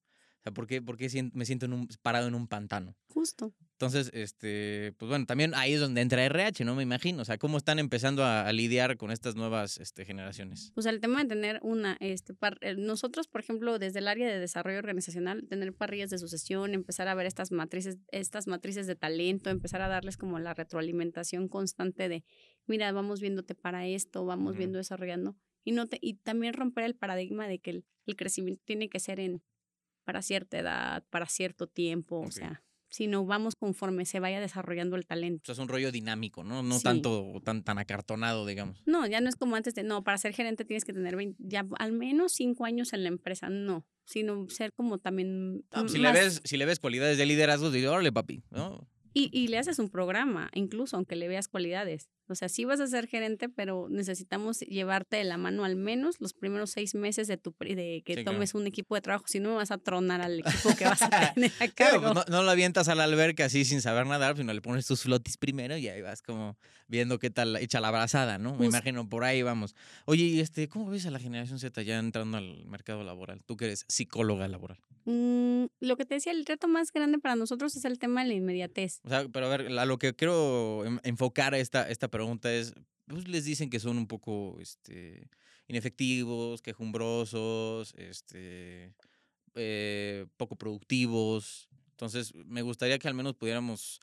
O 0.44 0.48
sea, 0.48 0.52
¿por 0.54 0.68
qué, 0.68 0.82
por 0.82 0.98
qué 0.98 1.08
sien- 1.10 1.32
me 1.34 1.46
siento 1.46 1.66
en 1.68 1.72
un, 1.74 1.88
parado 2.02 2.28
en 2.28 2.36
un 2.36 2.48
pantano? 2.50 2.98
Justo. 3.08 3.54
Entonces, 3.72 4.12
este, 4.14 4.94
pues 4.98 5.08
bueno, 5.08 5.26
también 5.26 5.54
ahí 5.56 5.72
es 5.74 5.80
donde 5.80 6.02
entra 6.02 6.24
RH, 6.26 6.66
¿no? 6.66 6.76
Me 6.76 6.84
imagino. 6.84 7.22
O 7.22 7.26
sea, 7.26 7.38
cómo 7.38 7.58
están 7.58 7.80
empezando 7.80 8.26
a, 8.26 8.46
a 8.46 8.52
lidiar 8.52 8.98
con 8.98 9.10
estas 9.12 9.36
nuevas 9.38 9.78
este, 9.78 10.04
generaciones. 10.04 10.72
Pues 10.74 10.86
el 10.86 11.00
tema 11.00 11.22
de 11.24 11.30
tener 11.30 11.60
una, 11.64 11.96
este, 12.02 12.34
par- 12.34 12.58
eh, 12.60 12.76
nosotros, 12.76 13.28
por 13.30 13.40
ejemplo, 13.40 13.80
desde 13.80 14.00
el 14.00 14.10
área 14.10 14.28
de 14.28 14.38
desarrollo 14.38 14.80
organizacional, 14.80 15.48
tener 15.48 15.74
parrillas 15.74 16.10
de 16.10 16.18
sucesión, 16.18 16.74
empezar 16.74 17.08
a 17.08 17.16
ver 17.16 17.26
estas 17.26 17.52
matrices, 17.54 18.00
estas 18.12 18.48
matrices 18.48 18.86
de 18.86 18.96
talento, 18.98 19.50
empezar 19.50 19.82
a 19.82 19.88
darles 19.88 20.18
como 20.18 20.40
la 20.40 20.54
retroalimentación 20.54 21.48
constante 21.48 22.10
de, 22.10 22.26
mira, 22.68 22.92
vamos 22.92 23.22
viéndote 23.22 23.56
para 23.56 23.88
esto, 23.88 24.26
vamos 24.26 24.58
viendo 24.58 24.78
desarrollando, 24.78 25.38
y 25.64 25.72
no 25.72 25.88
te, 25.88 26.00
y 26.02 26.16
también 26.16 26.54
romper 26.54 26.84
el 26.84 26.96
paradigma 26.96 27.48
de 27.48 27.60
que 27.60 27.70
el, 27.72 27.86
el 28.06 28.16
crecimiento 28.18 28.62
tiene 28.66 28.90
que 28.90 29.00
ser 29.00 29.20
en 29.22 29.42
para 30.04 30.22
cierta 30.22 30.58
edad, 30.60 31.04
para 31.10 31.26
cierto 31.28 31.68
tiempo, 31.68 32.20
o 32.22 32.32
sea, 32.32 32.62
sino 32.90 33.26
vamos 33.26 33.56
conforme 33.56 34.06
se 34.06 34.20
vaya 34.20 34.40
desarrollando 34.40 34.96
el 34.96 35.06
talento. 35.08 35.42
O 35.44 35.46
sea, 35.48 35.54
es 35.54 35.60
un 35.60 35.68
rollo 35.68 35.92
dinámico, 35.92 36.44
¿no? 36.44 36.62
No 36.62 36.78
Sí. 36.78 36.84
tanto 36.84 37.42
tan, 37.44 37.64
tan 37.64 37.80
acartonado, 37.80 38.46
digamos. 38.46 38.84
No, 38.86 39.08
ya 39.08 39.20
no 39.20 39.30
es 39.30 39.36
como 39.36 39.56
antes 39.56 39.74
de, 39.74 39.84
no, 39.84 40.04
para 40.04 40.18
ser 40.20 40.34
gerente 40.34 40.64
tienes 40.66 40.86
que 40.86 40.94
tener 40.94 41.16
20 41.16 41.36
ya 41.40 41.66
al 41.80 41.92
menos 41.92 42.34
cinco 42.34 42.66
años 42.66 42.94
en 42.94 43.02
la 43.04 43.10
empresa, 43.10 43.50
no, 43.50 43.86
sino 44.06 44.48
ser 44.50 44.74
como 44.74 45.00
también... 45.00 45.66
Ah, 45.72 45.86
si, 45.88 45.98
más- 46.00 46.14
le 46.14 46.22
ves, 46.22 46.42
si 46.44 46.58
le 46.58 46.66
ves 46.66 46.80
cualidades 46.80 47.18
de 47.18 47.26
liderazgo, 47.26 47.72
digo, 47.72 47.92
órale, 47.92 48.12
papi, 48.12 48.44
¿no? 48.52 48.88
y, 49.16 49.30
y 49.32 49.48
le 49.48 49.60
haces 49.60 49.78
un 49.78 49.90
programa, 49.90 50.50
incluso 50.56 50.96
aunque 50.96 51.16
le 51.16 51.28
veas 51.28 51.48
cualidades. 51.48 52.10
O 52.28 52.36
sea, 52.36 52.48
sí 52.50 52.64
vas 52.66 52.80
a 52.80 52.88
ser 52.88 53.08
gerente, 53.08 53.50
pero 53.50 53.88
necesitamos 53.90 54.60
llevarte 54.62 55.18
de 55.18 55.24
la 55.26 55.38
mano 55.38 55.66
al 55.66 55.76
menos 55.76 56.16
los 56.20 56.34
primeros 56.34 56.72
seis 56.72 56.96
meses 56.96 57.28
de, 57.28 57.38
tu, 57.38 57.54
de 57.60 58.02
que 58.06 58.14
Sí, 58.16 58.24
claro. 58.24 58.38
tomes 58.38 58.54
un 58.56 58.66
equipo 58.68 58.96
de 58.96 59.02
trabajo, 59.02 59.26
si 59.28 59.40
no 59.40 59.50
me 59.50 59.56
vas 59.56 59.72
a 59.72 59.78
tronar 59.78 60.22
al 60.22 60.40
equipo 60.40 60.76
que 60.78 60.86
vas 60.86 61.02
a 61.02 61.10
tener 61.36 61.52
a 61.60 61.68
Claro, 61.68 62.02
cargo. 62.02 62.14
pues 62.14 62.28
no, 62.30 62.38
no 62.38 62.44
lo 62.44 62.52
avientas 62.52 62.88
a 62.88 62.96
la 62.96 63.04
alberca 63.04 63.46
así 63.46 63.66
sin 63.66 63.82
saber 63.82 64.06
nadar, 64.08 64.38
sino 64.38 64.54
le 64.54 64.62
pones 64.62 64.86
tus 64.88 65.02
flotis 65.04 65.38
primero 65.38 65.76
y 65.78 65.88
ahí 65.90 66.02
vas 66.02 66.22
como 66.22 66.58
viendo 66.88 67.20
qué 67.20 67.30
tal 67.30 67.56
echa 67.58 67.80
la 67.82 67.92
brazada, 67.92 68.38
¿no? 68.38 68.52
Me 68.52 68.58
Justo. 68.66 68.78
imagino, 68.78 69.10
por 69.10 69.24
ahí 69.24 69.42
vamos. 69.42 69.76
Oye, 70.06 70.24
y 70.24 70.40
este, 70.40 70.68
¿cómo 70.70 70.90
ves 70.90 71.06
a 71.06 71.12
la 71.12 71.20
generación 71.20 71.60
Z 71.60 71.82
ya 71.82 72.00
entrando 72.00 72.38
al 72.38 72.66
mercado 72.66 73.04
laboral? 73.04 73.44
Tú 73.44 73.58
que 73.58 73.66
eres 73.66 73.86
psicóloga 73.88 74.48
laboral. 74.48 74.80
Mm, 75.06 75.66
lo 75.82 75.98
que 75.98 76.06
te 76.06 76.16
decía, 76.16 76.32
el 76.32 76.46
reto 76.46 76.70
más 76.70 76.92
grande 76.94 77.20
para 77.20 77.36
nosotros 77.36 77.76
es 77.76 77.84
el 77.84 78.00
tema 78.00 78.22
de 78.22 78.30
la 78.30 78.34
inmediatez. 78.36 79.02
O 79.04 79.10
sea, 79.10 79.28
pero 79.28 79.48
a 79.48 79.50
ver, 79.50 79.78
a 79.78 79.86
lo 79.86 79.98
que 79.98 80.14
quiero 80.14 80.86
em- 80.86 81.00
enfocar 81.04 81.54
esta, 81.56 81.90
esta 81.90 82.08
pregunta 82.14 82.54
es, 82.54 82.74
pues 83.08 83.28
les 83.28 83.44
dicen 83.44 83.70
que 83.70 83.80
son 83.80 83.98
un 83.98 84.08
poco 84.08 84.58
este, 84.62 85.30
inefectivos, 85.68 86.62
quejumbrosos, 86.62 87.94
este, 87.98 88.94
eh, 89.56 90.26
poco 90.38 90.56
productivos. 90.56 91.68
Entonces, 91.92 92.34
me 92.46 92.62
gustaría 92.62 93.00
que 93.00 93.08
al 93.08 93.14
menos 93.16 93.36
pudiéramos 93.36 94.00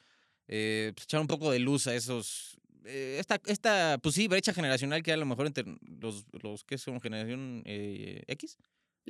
eh, 0.49 0.93
pues, 0.95 1.05
echar 1.05 1.21
un 1.21 1.27
poco 1.29 1.51
de 1.51 1.61
luz 1.61 1.87
a 1.87 1.95
esos... 1.95 2.59
eh, 2.85 3.19
esta, 3.21 3.41
esta, 3.47 3.99
pues 4.03 4.15
sí, 4.17 4.29
brecha 4.29 4.53
generacional 4.53 5.03
que 5.03 5.13
a 5.13 5.17
lo 5.17 5.27
mejor 5.27 5.47
entre 5.47 5.65
los, 6.03 6.27
los 6.43 6.65
que 6.65 6.79
son 6.79 7.01
generación 7.01 7.63
eh, 7.65 8.25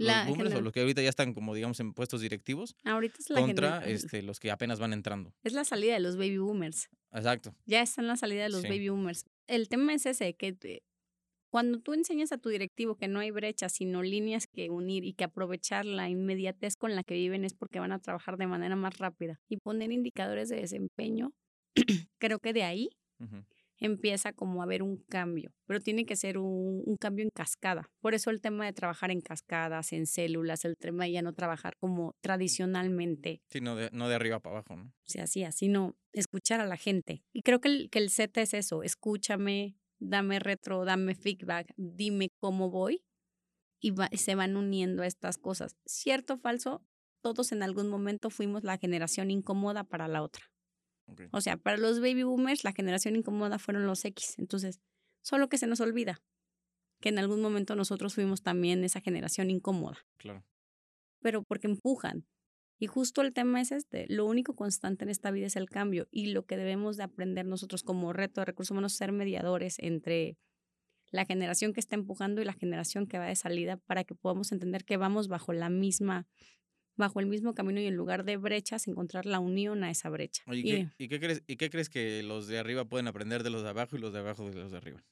X, 0.01 0.07
los 0.07 0.07
La 0.17 0.25
boomers 0.27 0.55
o 0.55 0.61
los 0.61 0.73
que 0.73 0.81
ahorita 0.81 1.03
ya 1.03 1.09
están 1.09 1.35
como 1.35 1.55
digamos 1.55 1.79
en 1.81 1.93
puestos 1.93 2.21
directivos, 2.21 2.75
Ahorita 2.85 3.17
es 3.19 3.31
la, 3.31 3.41
contra 3.41 3.85
este, 3.87 4.23
los 4.23 4.41
que 4.41 4.51
apenas 4.51 4.79
van 4.81 4.93
entrando. 4.93 5.33
es 5.45 5.53
la 5.53 5.65
salida 5.65 5.95
de 5.95 6.01
los 6.01 6.17
baby 6.17 6.39
boomers. 6.39 6.89
Exacto. 7.13 7.55
ya 7.67 7.83
está 7.83 8.01
en 8.03 8.07
la 8.09 8.17
salida 8.17 8.45
de 8.45 8.51
los 8.51 8.63
Sí. 8.63 8.69
baby 8.69 8.89
boomers. 8.89 9.25
El 9.49 9.69
tema 9.69 9.93
es 9.95 10.07
ese, 10.07 10.35
que 10.35 10.53
te- 10.53 10.83
cuando 11.53 11.81
tú 11.81 11.95
enseñas 11.95 12.31
a 12.31 12.39
tu 12.39 12.49
directivo 12.49 12.95
que 12.95 13.09
no 13.09 13.19
hay 13.19 13.33
brechas, 13.33 13.73
sino 13.73 14.03
líneas 14.05 14.47
que 14.47 14.71
unir 14.71 15.05
y 15.05 15.15
que 15.15 15.25
aprovechar 15.25 15.85
la 15.85 16.09
inmediatez 16.09 16.77
con 16.77 16.95
la 16.95 17.03
que 17.03 17.15
viven 17.15 17.45
es 17.45 17.55
porque 17.55 17.81
van 17.81 17.91
a 17.91 17.99
trabajar 17.99 18.37
de 18.37 18.47
manera 18.47 18.77
más 18.77 18.99
rápida 18.99 19.41
y 19.49 19.57
poner 19.57 19.91
indicadores 19.91 20.49
de 20.49 20.57
desempeño, 20.61 21.33
creo 22.21 22.39
que 22.39 22.53
de 22.53 22.63
ahí. 22.63 22.91
Empieza 23.81 24.33
como 24.33 24.61
a 24.61 24.65
haber 24.65 24.83
un 24.83 24.99
cambio, 25.09 25.53
pero 25.67 25.81
tiene 25.81 26.05
que 26.07 26.17
ser 26.17 26.39
un, 26.39 26.83
un 26.87 26.97
cambio 26.97 27.25
en 27.25 27.31
cascada. 27.31 27.91
Por 28.01 28.15
eso 28.15 28.31
el 28.31 28.41
tema 28.41 28.67
de 28.67 28.73
trabajar 28.73 29.11
en 29.11 29.21
cascadas, 29.21 29.93
en 29.93 30.07
células, 30.07 30.65
el 30.65 30.77
tema 30.77 31.05
de 31.05 31.13
ya 31.13 31.23
no 31.23 31.33
trabajar 31.33 31.75
como 31.79 32.15
tradicionalmente 32.21 33.43
Sí, 33.51 33.61
no 33.61 33.75
de, 33.77 33.91
no 33.93 34.09
de 34.09 34.15
arriba 34.15 34.41
para 34.41 34.57
abajo, 34.59 34.77
¿no? 34.77 34.93
se 35.05 35.21
hacía, 35.21 35.51
sino 35.51 35.97
escuchar 36.13 36.61
a 36.61 36.67
la 36.67 36.77
gente. 36.77 37.25
Y 37.33 37.43
creo 37.43 37.61
que 37.61 37.69
el, 37.69 37.91
que 37.91 37.99
el 37.99 38.11
Z 38.11 38.41
es 38.41 38.55
eso, 38.55 38.83
escúchame, 38.85 39.77
dame 39.99 40.39
retro, 40.39 40.85
dame 40.85 41.15
feedback, 41.15 41.73
dime 41.77 42.29
cómo 42.39 42.71
voy 42.71 43.03
y, 43.81 43.91
va- 43.93 44.11
se 44.15 44.35
van 44.35 44.57
uniendo 44.57 45.03
a 45.03 45.07
estas 45.07 45.39
cosas. 45.39 45.77
Cierto 45.87 46.35
o 46.35 46.39
falso, 46.39 46.85
todos 47.23 47.53
en 47.53 47.63
algún 47.63 47.89
momento 47.89 48.31
fuimos 48.31 48.63
la 48.65 48.79
generación 48.79 49.31
incómoda 49.31 49.85
para 49.85 50.09
la 50.09 50.23
otra. 50.23 50.50
O 51.33 51.41
sea, 51.41 51.57
para 51.57 51.77
los 51.77 52.01
baby 52.01 52.23
boomers 52.23 52.65
la 52.65 52.73
generación 52.73 53.17
incómoda 53.17 53.59
fueron 53.59 53.87
los 53.87 54.05
X. 54.05 54.39
Entonces, 54.39 54.81
solo 55.23 55.49
que 55.49 55.59
se 55.59 55.67
nos 55.67 55.81
olvida 55.81 56.21
que 57.01 57.09
en 57.09 57.19
algún 57.19 57.41
momento 57.41 57.75
nosotros 57.77 58.15
fuimos 58.15 58.43
también 58.43 58.85
esa 58.85 59.01
generación 59.01 59.51
incómoda 59.51 59.99
Claro. 60.19 60.45
pero 61.21 61.43
porque 61.43 61.67
empujan. 61.67 62.27
Y 62.79 62.87
justo 62.87 63.21
el 63.21 63.33
tema 63.35 63.61
es 63.61 63.73
este, 63.73 64.07
lo 64.09 64.25
único 64.25 64.55
constante 64.55 65.05
en 65.05 65.11
esta 65.11 65.31
vida 65.31 65.47
es 65.47 65.57
el 65.57 65.69
cambio 65.69 66.09
y 66.11 66.33
lo 66.33 66.47
que 66.47 66.57
debemos 66.57 66.97
de 66.97 67.03
aprender 67.03 67.45
nosotros 67.45 67.83
como 67.83 68.13
reto 68.15 68.41
de 68.41 68.47
recursos 68.47 68.71
humanos 68.71 68.93
es 68.93 68.99
ser 68.99 69.13
mediadores 69.13 69.77
entre 69.79 70.39
la 71.11 71.27
generación 71.27 71.73
que 71.75 71.81
está 71.81 71.97
empujando 71.97 72.41
y 72.41 72.45
la 72.45 72.55
generación 72.55 73.07
que 73.07 73.19
va 73.19 73.27
de 73.27 73.37
salida 73.37 73.77
para 73.77 74.05
que 74.05 74.15
podamos 74.15 74.53
entender 74.53 74.85
que 74.85 74.97
vamos 74.97 75.29
bajo 75.29 75.53
la 75.53 75.69
misma 75.69 76.27
bajo 76.97 77.21
el 77.21 77.27
mismo 77.27 77.55
camino 77.55 77.81
y 77.81 77.87
en 77.87 77.97
lugar 77.97 78.25
de 78.25 78.37
brechas 78.37 78.89
encontrar 78.89 79.27
la 79.27 79.41
unión 79.41 79.85
a 79.85 79.91
esa 79.91 80.09
brecha. 80.11 80.43
Oye, 80.47 80.61
¿y 80.61 80.63
qué, 80.63 80.89
y 80.99 81.09
qué 81.09 81.21
crees, 81.21 81.43
¿y 81.47 81.57
qué 81.57 81.71
crees 81.71 81.89
que 81.89 82.23
los 82.23 82.47
de 82.47 82.59
arriba 82.59 82.85
pueden 82.85 83.09
aprender 83.09 83.43
de 83.43 83.51
los 83.51 83.63
de 83.63 83.71
abajo 83.71 83.97
y 83.97 84.01
los 84.01 84.13
de 84.13 84.19
abajo 84.19 84.49
de 84.49 84.55
los 84.55 84.71
de 84.71 84.77
arriba? 84.77 85.03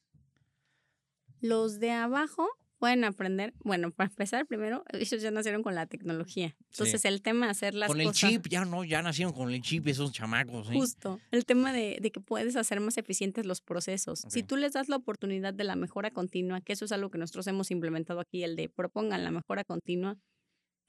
Los 1.41 1.79
de 1.79 1.93
abajo 1.93 2.49
pueden 2.79 3.05
aprender, 3.05 3.55
bueno, 3.65 3.91
para 3.91 4.09
empezar 4.09 4.47
primero, 4.47 4.85
ellos 4.93 5.21
ya 5.21 5.31
nacieron 5.31 5.63
con 5.63 5.75
la 5.75 5.87
tecnología. 5.87 6.57
Entonces 6.71 7.05
el 7.05 7.23
tema 7.23 7.47
de 7.47 7.53
hacer 7.53 7.75
las 7.75 7.89
con 7.89 8.01
el 8.01 8.07
cosas 8.07 8.31
chip, 8.31 8.47
ya 8.49 8.65
no, 8.65 8.85
ya 8.85 9.03
nacieron 9.03 9.33
con 9.33 9.51
el 9.51 9.61
chip 9.61 9.87
esos 9.89 10.13
chamacos. 10.13 10.71
¿eh? 10.71 10.75
Justo, 10.75 11.21
el 11.31 11.45
tema 11.45 11.73
de, 11.73 11.99
de 12.01 12.11
que 12.11 12.21
puedes 12.21 12.57
hacer 12.57 12.81
más 12.81 12.97
eficientes 12.99 13.47
los 13.47 13.61
procesos. 13.61 14.25
Si 14.29 14.43
tú 14.43 14.57
les 14.57 14.73
das 14.73 14.89
la 14.89 14.97
oportunidad 14.97 15.53
de 15.55 15.65
la 15.65 15.77
mejora 15.77 16.11
continua, 16.11 16.61
que 16.61 16.73
eso 16.73 16.85
es 16.85 16.93
algo 16.93 17.11
que 17.11 17.19
nosotros 17.19 17.47
hemos 17.49 17.71
implementado 17.71 18.21
aquí, 18.21 18.43
el 18.43 18.57
de 18.57 18.69
propongan 18.69 19.25
la 19.25 19.31
mejora 19.31 19.65
continua, 19.65 20.17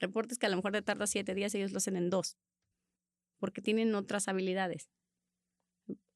reportes 0.00 0.38
que 0.38 0.46
a 0.46 0.48
lo 0.48 0.56
mejor 0.56 0.72
te 0.72 0.82
tarda 0.82 1.06
siete 1.06 1.34
días, 1.34 1.54
ellos 1.54 1.72
lo 1.72 1.78
hacen 1.78 1.96
en 1.96 2.10
dos, 2.10 2.36
porque 3.38 3.62
tienen 3.62 3.94
otras 3.94 4.28
habilidades. 4.28 4.90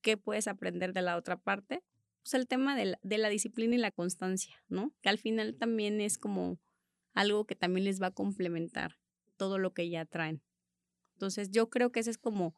¿Qué 0.00 0.16
puedes 0.16 0.48
aprender 0.48 0.92
de 0.92 1.02
la 1.02 1.16
otra 1.16 1.36
parte? 1.36 1.82
Pues 2.22 2.34
el 2.34 2.46
tema 2.46 2.76
de 2.76 2.86
la, 2.86 2.98
de 3.02 3.18
la 3.18 3.28
disciplina 3.28 3.74
y 3.74 3.78
la 3.78 3.90
constancia, 3.90 4.62
¿no? 4.68 4.92
Que 5.02 5.08
al 5.08 5.18
final 5.18 5.56
también 5.56 6.00
es 6.00 6.18
como 6.18 6.58
algo 7.12 7.44
que 7.46 7.54
también 7.54 7.84
les 7.84 8.00
va 8.02 8.08
a 8.08 8.14
complementar 8.14 8.98
todo 9.36 9.58
lo 9.58 9.72
que 9.72 9.88
ya 9.88 10.04
traen. 10.04 10.42
Entonces 11.14 11.50
yo 11.50 11.70
creo 11.70 11.92
que 11.92 12.00
ese 12.00 12.10
es 12.10 12.18
como 12.18 12.54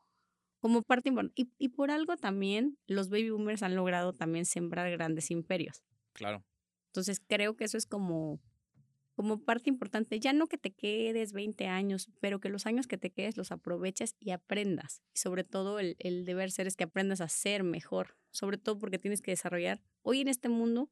como 0.60 0.82
parte 0.82 1.10
importante. 1.10 1.40
Y, 1.40 1.52
y 1.58 1.68
por 1.68 1.90
algo 1.90 2.16
también 2.16 2.78
los 2.86 3.08
baby 3.08 3.30
boomers 3.30 3.62
han 3.62 3.76
logrado 3.76 4.12
también 4.12 4.44
sembrar 4.44 4.90
grandes 4.90 5.30
imperios. 5.30 5.84
Claro. 6.12 6.44
Entonces 6.88 7.20
creo 7.24 7.56
que 7.56 7.64
eso 7.64 7.76
es 7.76 7.86
como, 7.86 8.40
como 9.16 9.42
parte 9.42 9.70
importante. 9.70 10.20
Ya 10.20 10.33
no 10.33 10.46
que 10.46 10.59
te 10.59 10.70
quedes 10.70 11.33
20 11.33 11.66
años, 11.66 12.11
pero 12.20 12.38
que 12.38 12.48
los 12.48 12.66
años 12.66 12.87
que 12.87 12.98
te 12.98 13.11
quedes 13.11 13.37
los 13.37 13.50
aproveches 13.50 14.14
y 14.20 14.31
aprendas. 14.31 15.02
Y 15.14 15.18
sobre 15.18 15.42
todo 15.42 15.81
el, 15.81 15.96
el 15.98 16.24
deber 16.24 16.50
ser 16.50 16.66
es 16.66 16.76
que 16.76 16.85
aprendas 16.85 17.20
a 17.20 17.29
ser 17.29 17.64
mejor. 17.64 18.16
Sobre 18.31 18.59
todo 18.59 18.79
porque 18.79 18.98
tienes 18.98 19.22
que 19.22 19.33
desarrollar. 19.33 19.83
Hoy 20.02 20.20
en 20.20 20.29
este 20.29 20.48
mundo, 20.48 20.90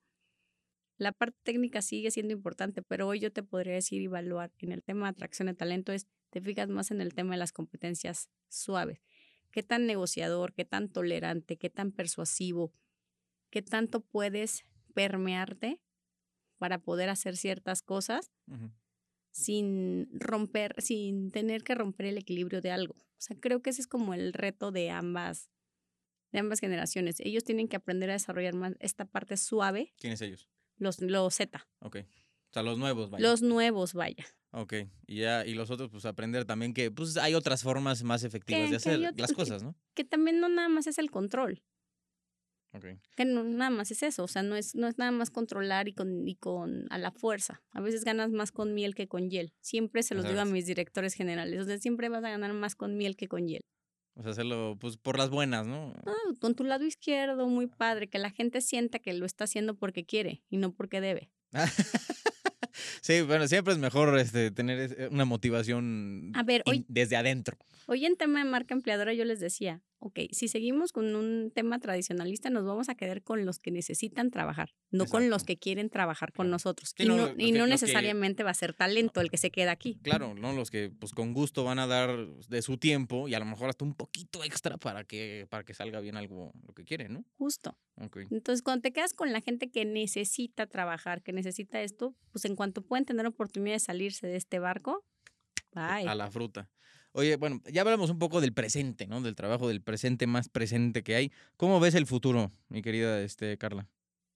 la 0.96 1.12
parte 1.12 1.38
técnica 1.42 1.82
sigue 1.82 2.10
siendo 2.10 2.32
importante, 2.32 2.82
pero 2.82 3.06
hoy 3.06 3.20
yo 3.20 3.30
te 3.30 3.42
podría 3.42 3.74
decir 3.74 4.00
y 4.00 4.06
evaluar 4.06 4.50
en 4.58 4.72
el 4.72 4.82
tema 4.82 5.06
de 5.06 5.10
atracción 5.10 5.46
de 5.46 5.54
talento 5.54 5.92
es, 5.92 6.06
te 6.30 6.40
fijas 6.40 6.68
más 6.68 6.90
en 6.90 7.00
el 7.00 7.14
tema 7.14 7.34
de 7.34 7.38
las 7.38 7.52
competencias 7.52 8.28
suaves 8.48 9.00
qué 9.54 9.62
tan 9.62 9.86
negociador, 9.86 10.52
qué 10.52 10.64
tan 10.64 10.88
tolerante, 10.88 11.56
qué 11.56 11.70
tan 11.70 11.92
persuasivo, 11.92 12.72
qué 13.50 13.62
tanto 13.62 14.00
puedes 14.00 14.64
permearte 14.94 15.80
para 16.64 16.78
poder 16.78 17.10
hacer 17.10 17.36
ciertas 17.36 17.82
cosas 17.82 18.32
sin 19.32 20.08
romper, 20.18 20.74
sin 20.78 21.30
tener 21.30 21.62
que 21.62 21.74
romper 21.74 22.06
el 22.06 22.16
equilibrio 22.16 22.62
de 22.62 22.70
algo. 22.70 22.94
O 22.94 23.18
sea, 23.18 23.36
creo 23.38 23.60
que 23.60 23.68
ese 23.68 23.82
es 23.82 23.86
como 23.86 24.14
el 24.14 24.32
reto 24.32 24.72
de 24.72 24.88
ambas, 24.88 25.50
de 26.32 26.38
ambas 26.38 26.60
generaciones. 26.60 27.20
Ellos 27.20 27.44
tienen 27.44 27.68
que 27.68 27.76
aprender 27.76 28.08
a 28.08 28.14
desarrollar 28.14 28.54
más 28.54 28.76
esta 28.80 29.04
parte 29.04 29.36
suave. 29.36 29.92
¿Quiénes 29.98 30.22
ellos? 30.22 30.48
Los, 30.78 31.02
los 31.02 31.34
Z. 31.34 31.68
Ok. 31.80 31.96
O 31.96 32.52
sea, 32.54 32.62
los 32.62 32.78
nuevos, 32.78 33.10
vaya. 33.10 33.28
Los 33.28 33.42
nuevos, 33.42 33.92
vaya. 33.92 34.24
Ok. 34.52 34.72
Y 35.06 35.16
ya, 35.16 35.44
y 35.44 35.52
los 35.52 35.70
otros, 35.70 35.90
pues 35.90 36.06
aprender 36.06 36.46
también 36.46 36.72
que 36.72 36.90
pues 36.90 37.18
hay 37.18 37.34
otras 37.34 37.62
formas 37.62 38.02
más 38.04 38.24
efectivas 38.24 38.70
de 38.70 38.76
hacer 38.76 39.00
las 39.18 39.34
cosas, 39.34 39.62
¿no? 39.62 39.76
Que 39.92 40.04
también 40.04 40.40
no 40.40 40.48
nada 40.48 40.70
más 40.70 40.86
es 40.86 40.96
el 40.96 41.10
control. 41.10 41.62
Que 43.16 43.24
no, 43.24 43.44
nada 43.44 43.70
más 43.70 43.90
es 43.90 44.02
eso, 44.02 44.24
o 44.24 44.28
sea, 44.28 44.42
no 44.42 44.56
es, 44.56 44.74
no 44.74 44.88
es 44.88 44.98
nada 44.98 45.10
más 45.10 45.30
controlar 45.30 45.88
y 45.88 45.92
con, 45.92 46.26
y 46.26 46.34
con 46.36 46.86
a 46.90 46.98
la 46.98 47.12
fuerza. 47.12 47.62
A 47.72 47.80
veces 47.80 48.04
ganas 48.04 48.30
más 48.30 48.52
con 48.52 48.74
miel 48.74 48.94
que 48.94 49.08
con 49.08 49.30
hiel. 49.30 49.52
Siempre 49.60 50.02
se 50.02 50.14
los 50.14 50.26
digo 50.26 50.40
a 50.40 50.44
mis 50.44 50.66
directores 50.66 51.14
generales, 51.14 51.60
o 51.60 51.64
sea, 51.64 51.78
siempre 51.78 52.08
vas 52.08 52.24
a 52.24 52.30
ganar 52.30 52.52
más 52.52 52.74
con 52.74 52.96
miel 52.96 53.16
que 53.16 53.28
con 53.28 53.46
hiel. 53.46 53.62
O 54.16 54.22
sea, 54.22 54.30
hacerlo 54.32 54.76
pues 54.80 54.96
por 54.96 55.18
las 55.18 55.30
buenas, 55.30 55.66
¿no? 55.66 55.92
Ah, 56.06 56.12
con 56.40 56.54
tu 56.54 56.64
lado 56.64 56.84
izquierdo, 56.84 57.48
muy 57.48 57.66
padre, 57.66 58.08
que 58.08 58.18
la 58.18 58.30
gente 58.30 58.60
sienta 58.60 59.00
que 59.00 59.12
lo 59.12 59.26
está 59.26 59.44
haciendo 59.44 59.74
porque 59.76 60.04
quiere 60.04 60.42
y 60.48 60.58
no 60.58 60.72
porque 60.72 61.00
debe. 61.00 61.30
sí, 63.02 63.22
bueno, 63.22 63.48
siempre 63.48 63.72
es 63.72 63.78
mejor 63.78 64.16
este, 64.18 64.50
tener 64.52 64.92
eh, 64.98 65.08
una 65.10 65.24
motivación 65.24 66.32
a 66.34 66.42
ver, 66.44 66.62
hoy, 66.66 66.84
desde 66.88 67.16
adentro. 67.16 67.58
Hoy 67.86 68.06
en 68.06 68.16
tema 68.16 68.42
de 68.42 68.48
marca 68.48 68.74
empleadora 68.74 69.12
yo 69.14 69.24
les 69.24 69.40
decía, 69.40 69.82
ok, 70.04 70.20
si 70.32 70.48
seguimos 70.48 70.92
con 70.92 71.16
un 71.16 71.50
tema 71.50 71.78
tradicionalista, 71.78 72.50
nos 72.50 72.66
vamos 72.66 72.90
a 72.90 72.94
quedar 72.94 73.22
con 73.22 73.46
los 73.46 73.58
que 73.58 73.70
necesitan 73.70 74.30
trabajar, 74.30 74.74
no 74.90 75.06
con 75.06 75.30
los 75.30 75.44
que 75.44 75.56
quieren 75.56 75.88
trabajar 75.88 76.32
con 76.32 76.50
nosotros. 76.50 76.94
y 76.98 77.06
no, 77.06 77.30
y 77.38 77.52
no 77.52 77.66
necesariamente 77.66 78.42
va 78.42 78.50
a 78.50 78.54
ser 78.54 78.74
talento 78.74 79.22
el 79.22 79.30
que 79.30 79.38
se 79.38 79.50
queda 79.50 79.72
aquí. 79.72 79.98
Claro, 80.02 80.34
¿no? 80.34 80.52
Los 80.52 80.70
que 80.70 80.90
pues 80.90 81.12
con 81.12 81.32
gusto 81.32 81.64
van 81.64 81.78
a 81.78 81.86
dar 81.86 82.14
de 82.26 82.60
su 82.60 82.76
tiempo 82.76 83.28
y 83.28 83.34
a 83.34 83.38
lo 83.38 83.46
mejor 83.46 83.70
hasta 83.70 83.86
un 83.86 83.94
poquito 83.94 84.44
extra 84.44 84.76
para 84.76 85.04
que, 85.04 85.46
para 85.48 85.64
que 85.64 85.72
salga 85.72 86.00
bien 86.00 86.16
algo, 86.16 86.52
lo 86.66 86.74
que 86.74 86.84
quieren, 86.84 87.14
¿no? 87.14 87.24
Justo. 87.38 87.78
Entonces, 87.96 88.60
cuando 88.60 88.82
te 88.82 88.92
quedas 88.92 89.14
con 89.14 89.32
la 89.32 89.40
gente 89.40 89.70
que 89.70 89.86
necesita 89.86 90.66
trabajar, 90.66 91.22
que 91.22 91.32
necesita 91.32 91.80
esto, 91.80 92.14
pues 92.30 92.44
en 92.44 92.56
cuanto 92.56 92.82
pueden 92.82 93.06
tener 93.06 93.26
oportunidad 93.26 93.76
de 93.76 93.80
salirse 93.80 94.26
de 94.26 94.36
este 94.36 94.58
barco, 94.58 95.06
bye. 95.72 96.06
A 96.06 96.14
la 96.14 96.30
fruta. 96.30 96.68
Oye, 97.16 97.36
bueno, 97.36 97.60
ya 97.70 97.82
hablamos 97.82 98.10
un 98.10 98.18
poco 98.18 98.40
del 98.40 98.52
presente, 98.52 99.06
¿no? 99.06 99.20
Del 99.20 99.36
trabajo 99.36 99.68
del 99.68 99.80
presente 99.80 100.26
más 100.26 100.48
presente 100.48 101.04
que 101.04 101.14
hay. 101.14 101.32
¿Cómo 101.56 101.78
ves 101.78 101.94
el 101.94 102.06
futuro, 102.06 102.50
mi 102.68 102.82
querida 102.82 103.20
este, 103.20 103.56
Carla? 103.56 103.88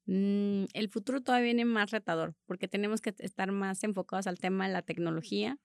Mm, 0.07 0.67
el 0.75 0.89
futuro 0.89 1.21
todavía 1.21 1.47
viene 1.47 1.65
más 1.65 1.91
retador 1.91 2.37
porque 2.47 2.69
tenemos 2.69 3.01
que 3.01 3.13
estar 3.19 3.51
más 3.51 3.83
enfocados 3.83 4.29
al 4.29 4.39
tema 4.39 4.69
de 4.69 4.73
la 4.73 4.83
tecnología. 4.83 5.59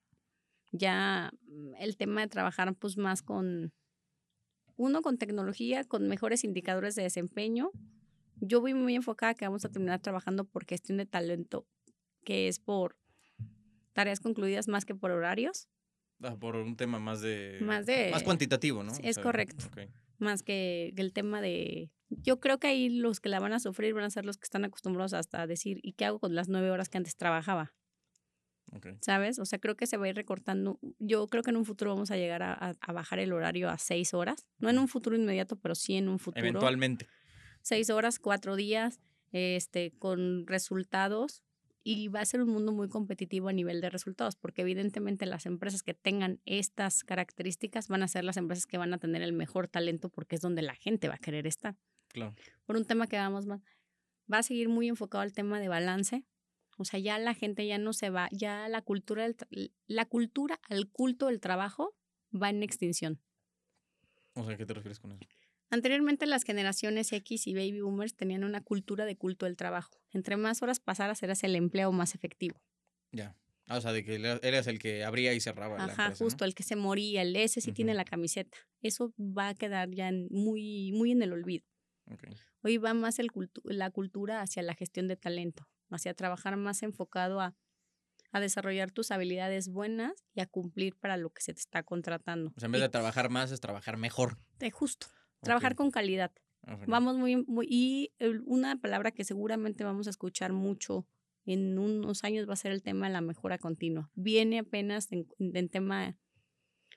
Ya 0.72 1.30
mm, 1.46 1.76
el 1.78 1.96
tema 1.96 2.22
de 2.22 2.26
trabajar 2.26 2.74
pues 2.74 2.96
más 2.96 3.22
con, 3.22 3.72
uno, 4.74 5.00
con 5.00 5.16
tecnología, 5.16 5.84
con 5.84 6.08
mejores 6.08 6.42
indicadores 6.42 6.96
de 6.96 7.04
desempeño. 7.04 7.70
Yo 8.40 8.60
voy 8.60 8.74
muy 8.74 8.96
enfocada 8.96 9.34
que 9.34 9.44
vamos 9.44 9.64
a 9.64 9.68
terminar 9.68 10.00
trabajando 10.00 10.44
por 10.46 10.64
gestión 10.64 10.98
de 10.98 11.06
talento, 11.06 11.64
que 12.24 12.48
es 12.48 12.58
por 12.58 12.96
tareas 13.92 14.18
concluidas 14.18 14.66
más 14.66 14.84
que 14.84 14.96
por 14.96 15.12
horarios. 15.12 15.68
Ah, 16.22 16.36
por 16.36 16.56
un 16.56 16.76
tema 16.76 16.98
más 16.98 17.20
de... 17.20 17.58
Más 17.60 17.86
de... 17.86 18.10
Más 18.10 18.22
cuantitativo, 18.22 18.82
¿no? 18.82 18.92
Es 19.02 19.18
correcto. 19.18 19.64
Más 20.18 20.42
que 20.42 20.92
el 20.96 21.12
tema 21.12 21.40
de... 21.40 21.90
Yo 22.08 22.40
creo 22.40 22.58
que 22.58 22.68
ahí 22.68 22.88
los 22.88 23.20
que 23.20 23.28
la 23.28 23.40
van 23.40 23.52
a 23.52 23.60
sufrir 23.60 23.94
van 23.94 24.04
a 24.04 24.10
ser 24.10 24.24
los 24.24 24.38
que 24.38 24.44
están 24.44 24.64
acostumbrados 24.64 25.12
hasta 25.12 25.42
a 25.42 25.46
decir, 25.46 25.80
¿y 25.82 25.92
qué 25.92 26.04
hago 26.04 26.20
con 26.20 26.34
las 26.34 26.48
nueve 26.48 26.70
horas 26.70 26.88
que 26.88 26.98
antes 26.98 27.16
trabajaba? 27.16 27.74
¿Sabes? 29.00 29.38
O 29.38 29.44
sea, 29.44 29.58
creo 29.58 29.76
que 29.76 29.86
se 29.86 29.96
va 29.96 30.06
a 30.06 30.08
ir 30.08 30.16
recortando. 30.16 30.80
Yo 30.98 31.28
creo 31.28 31.42
que 31.42 31.50
en 31.50 31.56
un 31.56 31.64
futuro 31.64 31.92
vamos 31.92 32.10
a 32.10 32.16
llegar 32.16 32.42
a, 32.42 32.54
a, 32.54 32.92
bajar 32.92 33.20
el 33.20 33.32
horario 33.32 33.68
a 33.70 33.78
seis 33.78 34.14
horas. 34.14 34.48
No 34.58 34.68
en 34.68 34.78
un 34.78 34.88
futuro 34.88 35.14
inmediato, 35.14 35.56
pero 35.56 35.74
sí 35.74 35.94
en 35.94 36.08
un 36.08 36.18
futuro. 36.18 36.44
Eventualmente. 36.44 37.06
Seis 37.62 37.88
horas, 37.90 38.18
cuatro 38.18 38.56
días, 38.56 39.00
este, 39.30 39.92
con 39.98 40.46
resultados 40.46 41.43
y 41.86 42.08
va 42.08 42.20
a 42.20 42.24
ser 42.24 42.42
un 42.42 42.48
mundo 42.48 42.72
muy 42.72 42.88
competitivo 42.88 43.48
a 43.48 43.52
nivel 43.52 43.82
de 43.82 43.90
resultados, 43.90 44.36
porque 44.36 44.62
evidentemente 44.62 45.26
las 45.26 45.44
empresas 45.44 45.82
que 45.82 45.92
tengan 45.92 46.40
estas 46.46 47.04
características 47.04 47.88
van 47.88 48.02
a 48.02 48.08
ser 48.08 48.24
las 48.24 48.38
empresas 48.38 48.66
que 48.66 48.78
van 48.78 48.94
a 48.94 48.98
tener 48.98 49.20
el 49.20 49.34
mejor 49.34 49.68
talento 49.68 50.08
porque 50.08 50.36
es 50.36 50.40
donde 50.40 50.62
la 50.62 50.74
gente 50.74 51.08
va 51.08 51.16
a 51.16 51.18
querer 51.18 51.46
estar. 51.46 51.76
Claro. 52.08 52.34
Por 52.64 52.76
un 52.76 52.86
tema 52.86 53.06
que 53.06 53.18
vamos 53.18 53.44
más, 53.44 53.60
va 54.32 54.38
a 54.38 54.42
seguir 54.42 54.70
muy 54.70 54.88
enfocado 54.88 55.20
al 55.20 55.34
tema 55.34 55.60
de 55.60 55.68
balance. 55.68 56.24
O 56.78 56.86
sea, 56.86 56.98
ya 56.98 57.18
la 57.18 57.34
gente 57.34 57.66
ya 57.66 57.76
no 57.76 57.92
se 57.92 58.08
va, 58.08 58.28
ya 58.32 58.66
la 58.68 58.80
cultura, 58.80 59.28
la 59.86 60.04
cultura 60.06 60.60
al 60.68 60.90
culto 60.90 61.26
del 61.26 61.40
trabajo 61.40 61.94
va 62.34 62.48
en 62.48 62.62
extinción. 62.62 63.20
O 64.32 64.44
sea, 64.44 64.56
¿qué 64.56 64.64
te 64.64 64.72
refieres 64.72 64.98
con 64.98 65.12
eso? 65.12 65.20
Anteriormente 65.74 66.26
las 66.26 66.44
generaciones 66.44 67.12
X 67.12 67.48
y 67.48 67.54
baby 67.54 67.80
boomers 67.80 68.14
tenían 68.14 68.44
una 68.44 68.60
cultura 68.60 69.06
de 69.06 69.16
culto 69.16 69.44
del 69.44 69.56
trabajo. 69.56 69.90
Entre 70.12 70.36
más 70.36 70.62
horas 70.62 70.78
pasaras 70.78 71.20
eras 71.24 71.42
el 71.42 71.56
empleo 71.56 71.90
más 71.90 72.14
efectivo. 72.14 72.62
Ya. 73.10 73.36
Ah, 73.66 73.78
o 73.78 73.80
sea, 73.80 73.90
de 73.90 74.04
que 74.04 74.14
eras 74.14 74.68
el 74.68 74.78
que 74.78 75.02
abría 75.02 75.32
y 75.34 75.40
cerraba. 75.40 75.82
Ajá, 75.82 76.14
justo, 76.14 76.44
el 76.44 76.54
que 76.54 76.62
se 76.62 76.76
moría, 76.76 77.22
el 77.22 77.34
ese 77.34 77.60
sí 77.60 77.72
tiene 77.72 77.92
la 77.94 78.04
camiseta. 78.04 78.56
Eso 78.82 79.12
va 79.18 79.48
a 79.48 79.54
quedar 79.54 79.90
ya 79.90 80.12
muy, 80.30 80.92
muy 80.92 81.10
en 81.10 81.22
el 81.22 81.32
olvido. 81.32 81.64
Hoy 82.62 82.76
va 82.76 82.94
más 82.94 83.18
el 83.18 83.32
la 83.64 83.90
cultura 83.90 84.42
hacia 84.42 84.62
la 84.62 84.74
gestión 84.74 85.08
de 85.08 85.16
talento, 85.16 85.66
hacia 85.90 86.14
trabajar 86.14 86.56
más 86.56 86.84
enfocado 86.84 87.40
a, 87.40 87.56
a 88.30 88.40
desarrollar 88.40 88.92
tus 88.92 89.10
habilidades 89.10 89.68
buenas 89.68 90.12
y 90.34 90.40
a 90.40 90.46
cumplir 90.46 90.94
para 90.94 91.16
lo 91.16 91.30
que 91.30 91.42
se 91.42 91.52
te 91.52 91.58
está 91.58 91.82
contratando. 91.82 92.52
O 92.54 92.60
sea, 92.60 92.66
en 92.66 92.72
vez 92.72 92.80
de 92.80 92.90
trabajar 92.90 93.28
más, 93.28 93.50
es 93.50 93.58
trabajar 93.58 93.96
mejor. 93.96 94.38
De 94.60 94.70
justo. 94.70 95.08
Trabajar 95.44 95.74
con 95.74 95.90
calidad. 95.90 96.32
Ah, 96.66 96.78
vamos 96.86 97.16
muy, 97.16 97.44
muy, 97.44 97.66
y 97.68 98.12
una 98.46 98.80
palabra 98.80 99.10
que 99.10 99.24
seguramente 99.24 99.84
vamos 99.84 100.06
a 100.06 100.10
escuchar 100.10 100.52
mucho 100.52 101.06
en 101.44 101.78
unos 101.78 102.24
años 102.24 102.48
va 102.48 102.54
a 102.54 102.56
ser 102.56 102.72
el 102.72 102.82
tema 102.82 103.06
de 103.06 103.12
la 103.12 103.20
mejora 103.20 103.58
continua. 103.58 104.10
Viene 104.14 104.60
apenas 104.60 105.12
en, 105.12 105.28
en 105.38 105.68
tema, 105.68 106.16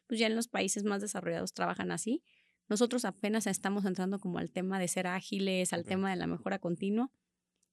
pues 0.08 0.20
ya 0.20 0.28
en 0.28 0.36
los 0.36 0.48
países 0.48 0.84
más 0.84 1.02
desarrollados 1.02 1.54
trabajan 1.54 1.92
así. 1.92 2.24
Nosotros 2.70 3.06
apenas 3.06 3.48
estamos 3.48 3.86
entrando 3.86 4.20
como 4.20 4.40
al 4.40 4.52
tema 4.52 4.80
de 4.80 4.88
ser 4.88 5.08
ágiles, 5.08 5.74
al 5.74 5.86
tema 5.86 6.10
de 6.10 6.18
la 6.18 6.28
mejora 6.28 6.60
continua 6.60 7.12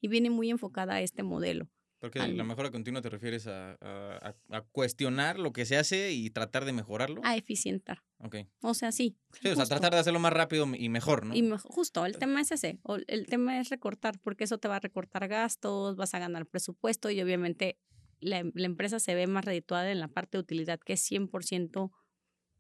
y 0.01 0.09
viene 0.09 0.31
muy 0.31 0.51
enfocada 0.51 0.95
a 0.95 1.01
este 1.01 1.23
modelo. 1.23 1.69
Porque 2.05 2.19
la 2.19 2.45
mejora 2.45 2.71
continua 2.71 3.01
te 3.01 3.09
refieres 3.09 3.47
a, 3.47 3.79
a, 3.81 4.61
cuestionar 4.73 5.39
lo 5.39 5.55
que 5.55 5.65
se 5.65 5.79
hace 5.79 6.13
y 6.13 6.29
tratar 6.29 6.67
de 6.67 6.75
mejorarlo. 6.75 7.23
A 7.25 7.35
eficientar. 7.35 8.03
Ok. 8.19 8.37
O 8.61 8.75
sea, 8.75 8.93
sí. 8.93 9.17
Sí, 9.41 9.49
o 9.49 9.57
sea, 9.57 9.65
tratar 9.65 9.95
de 9.95 10.01
hacerlo 10.01 10.21
más 10.21 10.35
rápido 10.35 10.67
y 10.77 10.91
mejor, 10.91 11.25
¿no? 11.25 11.35
Y 11.35 11.51
justo, 11.63 12.05
el 12.05 12.19
tema 12.19 12.43
es 12.43 12.53
ese. 12.53 12.79
el 13.07 13.25
tema 13.25 13.59
es 13.59 13.71
recortar, 13.71 14.19
porque 14.21 14.45
eso 14.45 14.59
te 14.59 14.69
va 14.69 14.77
a 14.77 14.81
recortar 14.81 15.29
gastos, 15.29 15.97
vas 15.97 16.13
a 16.13 16.19
ganar 16.19 16.45
presupuesto 16.45 17.09
y 17.09 17.23
obviamente 17.23 17.79
la, 18.21 18.43
la 18.53 18.67
empresa 18.67 19.01
se 19.01 19.15
ve 19.15 19.27
más 19.27 19.47
redituada 19.47 19.91
en 19.91 20.01
la 20.01 20.09
parte 20.09 20.37
de 20.37 20.43
utilidad, 20.43 20.79
que 20.81 20.93
es 20.93 21.11
100% 21.11 21.91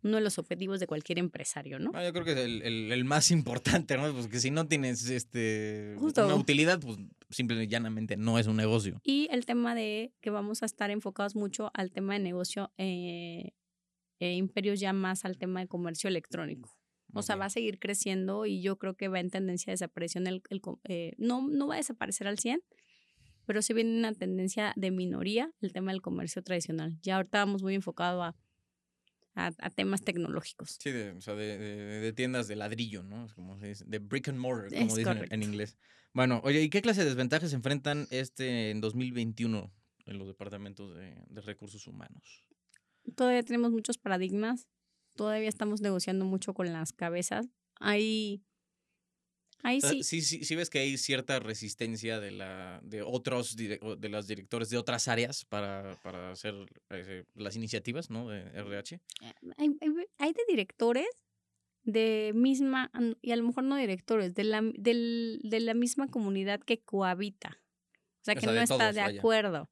uno 0.04 0.18
de 0.18 0.22
los 0.22 0.38
objetivos 0.38 0.80
de 0.80 0.86
cualquier 0.86 1.18
empresario, 1.18 1.78
¿no? 1.78 1.90
Ah, 1.94 2.04
yo 2.04 2.12
creo 2.12 2.24
que 2.24 2.32
es 2.32 2.38
el, 2.38 2.92
el, 2.92 3.04
más 3.04 3.30
importante, 3.30 3.96
¿no? 3.96 4.12
Porque 4.12 4.38
si 4.38 4.50
no 4.50 4.68
tienes 4.68 5.08
este, 5.08 5.96
una 5.98 6.34
utilidad, 6.34 6.78
pues 6.80 6.98
simple 7.30 7.62
y 7.62 7.66
llanamente 7.66 8.16
no 8.16 8.38
es 8.38 8.46
un 8.46 8.56
negocio. 8.56 9.00
Y 9.02 9.28
el 9.30 9.46
tema 9.46 9.74
de 9.74 10.12
que 10.20 10.30
vamos 10.30 10.62
a 10.62 10.66
estar 10.66 10.90
enfocados 10.90 11.34
mucho 11.34 11.70
al 11.74 11.90
tema 11.90 12.12
de 12.12 12.20
negocio, 12.20 12.70
eh, 12.78 13.52
eh, 14.20 14.34
imperios 14.34 14.78
ya 14.78 14.92
más 14.92 15.24
al 15.24 15.38
tema 15.38 15.60
de 15.60 15.66
comercio 15.66 16.08
electrónico. 16.08 16.70
O 17.16 17.22
sea, 17.22 17.36
va 17.36 17.44
a 17.44 17.50
seguir 17.50 17.78
creciendo 17.78 18.44
y 18.44 18.60
yo 18.60 18.76
creo 18.76 18.94
que 18.94 19.06
va 19.06 19.20
en 19.20 19.30
tendencia 19.30 19.70
de 19.70 19.74
desaparición. 19.74 20.26
El, 20.26 20.42
el 20.50 20.60
eh, 20.88 21.12
no, 21.16 21.46
no 21.46 21.68
va 21.68 21.74
a 21.74 21.76
desaparecer 21.76 22.26
al 22.26 22.40
100, 22.40 22.60
pero 23.46 23.62
sí 23.62 23.72
viene 23.72 23.96
una 23.96 24.12
tendencia 24.12 24.72
de 24.74 24.90
minoría 24.90 25.52
el 25.60 25.72
tema 25.72 25.92
del 25.92 26.02
comercio 26.02 26.42
tradicional. 26.42 26.98
Ya 27.02 27.16
ahorita 27.16 27.38
vamos 27.38 27.62
muy 27.62 27.76
enfocado 27.76 28.24
a 28.24 28.34
a, 29.34 29.70
temas 29.70 30.02
tecnológicos. 30.02 30.78
Sí, 30.80 30.90
de, 30.90 31.12
o 31.12 31.20
sea, 31.20 31.34
de, 31.34 31.58
de, 31.58 32.12
tiendas 32.12 32.48
de 32.48 32.56
ladrillo, 32.56 33.02
¿no? 33.02 33.26
Como 33.34 33.58
se 33.58 33.68
dice, 33.68 33.84
de 33.86 33.98
brick 33.98 34.28
and 34.28 34.38
mortar, 34.38 34.70
como 34.70 34.96
dicen 34.96 35.26
en, 35.30 35.42
inglés. 35.42 35.76
Bueno, 36.12 36.40
oye, 36.44 36.62
¿y 36.62 36.70
qué 36.70 36.82
clase 36.82 37.00
de 37.00 37.06
desventajas 37.06 37.52
enfrentan 37.52 38.06
este 38.10 38.70
en 38.70 38.80
2021 38.80 39.72
en 40.06 40.18
los 40.18 40.28
departamentos 40.28 40.94
de, 40.94 41.16
de 41.28 41.40
recursos 41.40 41.86
humanos? 41.86 42.44
Todavía 43.16 43.42
tenemos 43.42 43.72
muchos 43.72 43.98
paradigmas, 43.98 44.68
todavía 45.16 45.48
estamos 45.48 45.80
negociando 45.80 46.24
mucho 46.24 46.54
con 46.54 46.72
las 46.72 46.92
cabezas. 46.92 47.48
Hay 47.80 48.42
Ahí 49.64 49.80
sí. 49.80 50.02
sí. 50.02 50.20
Sí, 50.44 50.54
ves 50.54 50.68
que 50.68 50.78
hay 50.78 50.98
cierta 50.98 51.40
resistencia 51.40 52.20
de, 52.20 52.30
la, 52.30 52.80
de 52.84 53.00
otros, 53.00 53.56
de 53.56 54.08
los 54.10 54.26
directores 54.26 54.68
de 54.68 54.76
otras 54.76 55.08
áreas 55.08 55.46
para, 55.46 55.98
para 56.02 56.30
hacer 56.30 56.54
eh, 56.90 57.24
las 57.34 57.56
iniciativas, 57.56 58.10
¿no? 58.10 58.28
De 58.28 58.42
RH. 58.42 58.96
Eh, 58.96 59.00
hay, 59.56 59.70
hay, 60.18 60.32
de 60.32 60.42
directores 60.46 61.08
de 61.82 62.32
misma, 62.34 62.92
y 63.22 63.32
a 63.32 63.36
lo 63.36 63.42
mejor 63.42 63.64
no 63.64 63.76
directores, 63.76 64.34
de 64.34 64.44
la, 64.44 64.60
del, 64.62 65.40
de 65.42 65.60
la 65.60 65.72
misma 65.72 66.08
comunidad 66.08 66.60
que 66.60 66.82
cohabita. 66.82 67.58
O 68.20 68.24
sea, 68.24 68.34
que 68.34 68.46
no 68.46 68.52
está 68.52 68.92
de 68.92 69.00
acuerdo. 69.00 69.70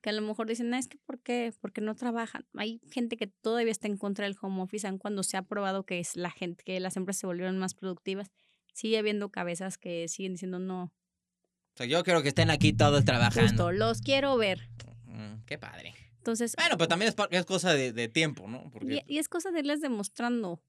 Que 0.00 0.10
a 0.10 0.12
lo 0.12 0.22
mejor 0.22 0.46
dicen, 0.46 0.68
no, 0.70 0.76
es 0.76 0.88
que 0.88 0.98
¿por 0.98 1.20
qué? 1.20 1.52
Porque 1.60 1.80
no 1.80 1.94
trabajan. 1.94 2.46
Hay 2.54 2.80
gente 2.90 3.16
que 3.18 3.26
todavía 3.26 3.72
está 3.72 3.88
en 3.88 3.96
contra 3.98 4.26
del 4.26 4.36
home 4.40 4.62
office, 4.62 4.86
aun 4.86 4.98
cuando 4.98 5.22
se 5.22 5.36
ha 5.36 5.42
probado 5.42 5.84
que 5.84 6.00
es 6.00 6.16
la 6.16 6.30
gente, 6.30 6.64
que 6.64 6.80
las 6.80 6.96
empresas 6.96 7.20
se 7.20 7.26
volvieron 7.26 7.58
más 7.58 7.74
productivas. 7.74 8.30
Sigue 8.74 8.98
habiendo 8.98 9.30
cabezas 9.30 9.78
que 9.78 10.08
siguen 10.08 10.32
diciendo 10.32 10.58
no. 10.58 10.84
O 10.84 11.76
sea, 11.76 11.86
yo 11.86 12.04
quiero 12.04 12.22
que 12.22 12.28
estén 12.28 12.50
aquí 12.50 12.72
todos 12.72 13.04
trabajando. 13.04 13.48
Justo, 13.48 13.72
los 13.72 14.02
quiero 14.02 14.36
ver. 14.36 14.68
Mm, 15.06 15.44
qué 15.46 15.58
padre. 15.58 15.94
Entonces. 16.18 16.54
Bueno, 16.56 16.76
pero 16.76 16.88
también 16.88 17.08
es, 17.08 17.16
es 17.30 17.46
cosa 17.46 17.72
de, 17.72 17.92
de, 17.92 18.08
tiempo, 18.08 18.46
¿no? 18.46 18.70
Porque... 18.70 19.04
Y, 19.06 19.14
y, 19.14 19.18
es 19.18 19.28
cosa 19.28 19.50
de 19.50 19.60
irles 19.60 19.80
demostrando. 19.80 20.60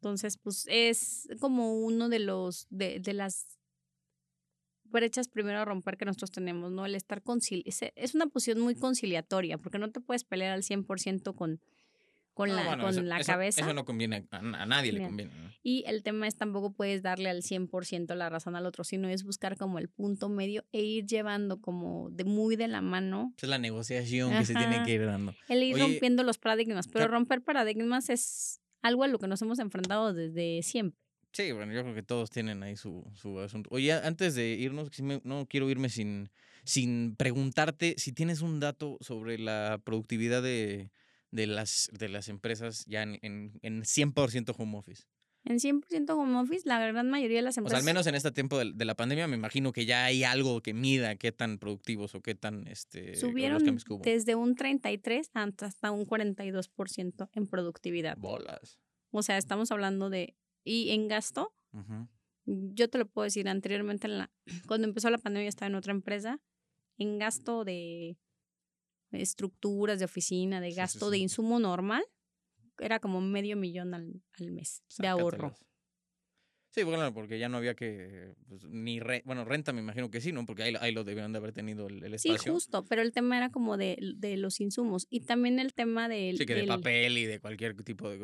Entonces, 0.00 0.38
pues 0.38 0.66
es 0.68 1.28
como 1.40 1.74
uno 1.74 2.08
de 2.08 2.20
los, 2.20 2.66
de, 2.70 3.00
de 3.00 3.12
las 3.12 3.60
brechas 4.84 5.28
primero 5.28 5.58
a 5.58 5.64
romper 5.64 5.96
que 5.96 6.04
nosotros 6.04 6.30
tenemos, 6.30 6.72
¿no? 6.72 6.86
El 6.86 6.94
estar 6.94 7.22
concili 7.22 7.64
es 7.66 8.14
una 8.14 8.26
posición 8.26 8.60
muy 8.60 8.74
conciliatoria, 8.74 9.58
porque 9.58 9.78
no 9.78 9.90
te 9.90 10.00
puedes 10.00 10.24
pelear 10.24 10.52
al 10.52 10.62
100% 10.62 11.34
con, 11.34 11.60
con 12.34 12.54
la, 12.54 12.78
con 12.78 13.08
la 13.08 13.22
cabeza. 13.22 13.60
Eso 13.60 13.74
no 13.74 13.84
conviene, 13.84 14.26
a, 14.30 14.66
nadie 14.66 14.92
le 14.92 15.02
conviene. 15.02 15.32
Y 15.62 15.84
el 15.86 16.02
tema 16.02 16.26
es 16.26 16.36
tampoco 16.36 16.72
puedes 16.72 17.02
darle 17.02 17.28
al 17.28 17.42
100% 17.42 18.14
la 18.14 18.30
razón 18.30 18.56
al 18.56 18.66
otro, 18.66 18.84
sino 18.84 19.08
es 19.08 19.24
buscar 19.24 19.56
como 19.56 19.78
el 19.78 19.88
punto 19.88 20.28
medio 20.28 20.64
e 20.72 20.80
ir 20.80 21.06
llevando 21.06 21.60
como 21.60 22.10
de 22.10 22.24
muy 22.24 22.56
de 22.56 22.68
la 22.68 22.80
mano. 22.80 23.34
es 23.40 23.48
la 23.48 23.58
negociación 23.58 24.32
que 24.38 24.46
se 24.46 24.54
tiene 24.54 24.82
que 24.84 24.92
ir 24.92 25.06
dando. 25.06 25.34
El 25.48 25.62
ir 25.62 25.78
rompiendo 25.78 26.22
los 26.22 26.38
paradigmas, 26.38 26.88
pero 26.88 27.08
romper 27.08 27.42
paradigmas 27.42 28.08
es 28.08 28.60
algo 28.82 29.04
a 29.04 29.08
lo 29.08 29.18
que 29.18 29.28
nos 29.28 29.42
hemos 29.42 29.58
enfrentado 29.58 30.14
desde 30.14 30.62
siempre. 30.62 30.98
Sí, 31.32 31.52
bueno, 31.52 31.72
yo 31.72 31.82
creo 31.82 31.94
que 31.94 32.02
todos 32.02 32.30
tienen 32.30 32.62
ahí 32.62 32.76
su, 32.76 33.04
su 33.14 33.38
asunto. 33.38 33.68
Oye, 33.72 33.92
antes 33.92 34.34
de 34.34 34.48
irnos, 34.48 34.90
no 35.22 35.46
quiero 35.46 35.70
irme 35.70 35.88
sin, 35.88 36.30
sin 36.64 37.14
preguntarte 37.16 37.94
si 37.98 38.12
tienes 38.12 38.40
un 38.40 38.58
dato 38.58 38.98
sobre 39.00 39.38
la 39.38 39.80
productividad 39.84 40.42
de, 40.42 40.90
de, 41.30 41.46
las, 41.46 41.90
de 41.92 42.08
las 42.08 42.28
empresas 42.28 42.84
ya 42.86 43.02
en, 43.02 43.18
en, 43.22 43.58
en 43.62 43.82
100% 43.82 44.54
home 44.56 44.78
office. 44.78 45.04
En 45.44 45.58
100% 45.58 46.10
home 46.10 46.38
office, 46.38 46.68
la 46.68 46.78
gran 46.86 47.08
mayoría 47.08 47.38
de 47.38 47.42
las 47.42 47.56
empresas. 47.56 47.78
O 47.78 47.82
sea, 47.82 47.88
al 47.88 47.94
menos 47.94 48.06
en 48.06 48.14
este 48.14 48.30
tiempo 48.30 48.58
de, 48.58 48.84
la 48.84 48.94
pandemia, 48.94 49.26
me 49.26 49.36
imagino 49.36 49.72
que 49.72 49.86
ya 49.86 50.04
hay 50.04 50.22
algo 50.22 50.60
que 50.60 50.74
mida 50.74 51.16
qué 51.16 51.32
tan 51.32 51.58
productivos 51.58 52.14
o 52.14 52.20
qué 52.20 52.34
tan. 52.34 52.66
Este, 52.66 53.16
Subieron 53.16 53.62
desde 54.02 54.34
un 54.34 54.54
33 54.54 55.30
hasta 55.34 55.90
un 55.90 56.06
42% 56.06 57.30
en 57.32 57.46
productividad. 57.46 58.18
Bolas. 58.18 58.78
O 59.12 59.22
sea, 59.22 59.38
estamos 59.38 59.70
hablando 59.72 60.10
de 60.10 60.36
y 60.62 60.90
en 60.90 61.08
gasto, 61.08 61.54
yo 62.44 62.90
te 62.90 62.98
lo 62.98 63.06
puedo 63.06 63.24
decir, 63.24 63.48
anteriormente, 63.48 64.06
en 64.06 64.18
la, 64.18 64.30
cuando 64.66 64.86
empezó 64.86 65.08
la 65.08 65.18
pandemia, 65.18 65.48
estaba 65.48 65.68
en 65.68 65.74
otra 65.74 65.92
empresa, 65.92 66.38
en 66.98 67.18
gasto 67.18 67.64
de 67.64 68.18
estructuras 69.12 69.98
de 69.98 70.04
oficina, 70.04 70.60
de 70.60 70.72
gasto 70.72 71.10
de 71.10 71.18
insumo 71.18 71.58
normal, 71.58 72.04
era 72.78 72.98
como 73.00 73.20
medio 73.20 73.56
millón 73.56 73.94
al, 73.94 74.22
al 74.38 74.50
mes 74.50 74.82
de 74.98 75.08
ahorro. 75.08 75.54
Sí, 76.72 76.84
bueno, 76.84 77.12
porque 77.12 77.40
ya 77.40 77.48
no 77.48 77.56
había 77.56 77.74
que, 77.74 78.32
pues, 78.48 78.64
ni, 78.64 79.00
bueno, 79.24 79.44
renta 79.44 79.72
me 79.72 79.80
imagino 79.80 80.08
que 80.08 80.20
sí, 80.20 80.30
¿no? 80.30 80.46
Porque 80.46 80.62
ahí, 80.62 80.74
ahí 80.80 80.92
lo 80.92 81.02
debían 81.02 81.32
de 81.32 81.38
haber 81.38 81.52
tenido 81.52 81.88
el, 81.88 82.14
espacio. 82.14 82.38
Sí, 82.38 82.50
justo, 82.50 82.84
pero 82.84 83.02
el 83.02 83.10
tema 83.12 83.36
era 83.36 83.50
como 83.50 83.76
de, 83.76 83.98
de 84.16 84.36
los 84.36 84.60
insumos 84.60 85.08
y 85.10 85.20
también 85.20 85.58
el 85.58 85.74
tema 85.74 86.08
del... 86.08 86.38
Sí, 86.38 86.46
que 86.46 86.54
de 86.54 86.68
papel 86.68 87.18
y 87.18 87.24
de 87.24 87.40
cualquier 87.40 87.74
tipo 87.82 88.08
de... 88.08 88.18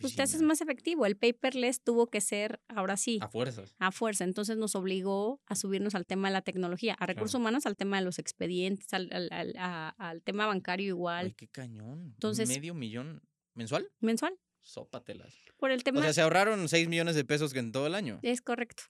Pues 0.00 0.16
te 0.16 0.22
haces 0.22 0.42
más 0.42 0.60
efectivo, 0.60 1.06
el 1.06 1.16
paperless 1.16 1.80
tuvo 1.80 2.08
que 2.08 2.20
ser, 2.20 2.60
ahora 2.66 2.96
sí. 2.96 3.20
A 3.22 3.28
fuerzas. 3.28 3.76
A 3.78 3.92
fuerza, 3.92 4.24
entonces 4.24 4.56
nos 4.56 4.74
obligó 4.74 5.40
a 5.46 5.54
subirnos 5.54 5.94
al 5.94 6.06
tema 6.06 6.26
de 6.26 6.32
la 6.32 6.42
tecnología, 6.42 6.94
a 6.94 7.06
recursos 7.06 7.38
humanos, 7.38 7.66
al 7.66 7.76
tema 7.76 7.98
de 7.98 8.04
los 8.04 8.18
expedientes, 8.18 8.92
al, 8.94 9.10
al, 9.12 9.54
al, 9.96 10.22
tema 10.22 10.46
bancario 10.46 10.88
igual. 10.88 11.26
Ay, 11.26 11.34
qué 11.36 11.46
cañón. 11.46 12.14
Entonces... 12.14 12.48
¿Medio 12.48 12.74
millón 12.74 13.22
mensual? 13.54 13.88
Mensual. 14.00 14.36
Sópatelas. 14.66 15.32
Por 15.58 15.70
el 15.70 15.84
tema. 15.84 16.00
O 16.00 16.02
sea, 16.02 16.12
se 16.12 16.20
ahorraron 16.20 16.68
6 16.68 16.88
millones 16.88 17.14
de 17.14 17.24
pesos 17.24 17.54
en 17.54 17.70
todo 17.70 17.86
el 17.86 17.94
año. 17.94 18.18
Es 18.22 18.42
correcto. 18.42 18.82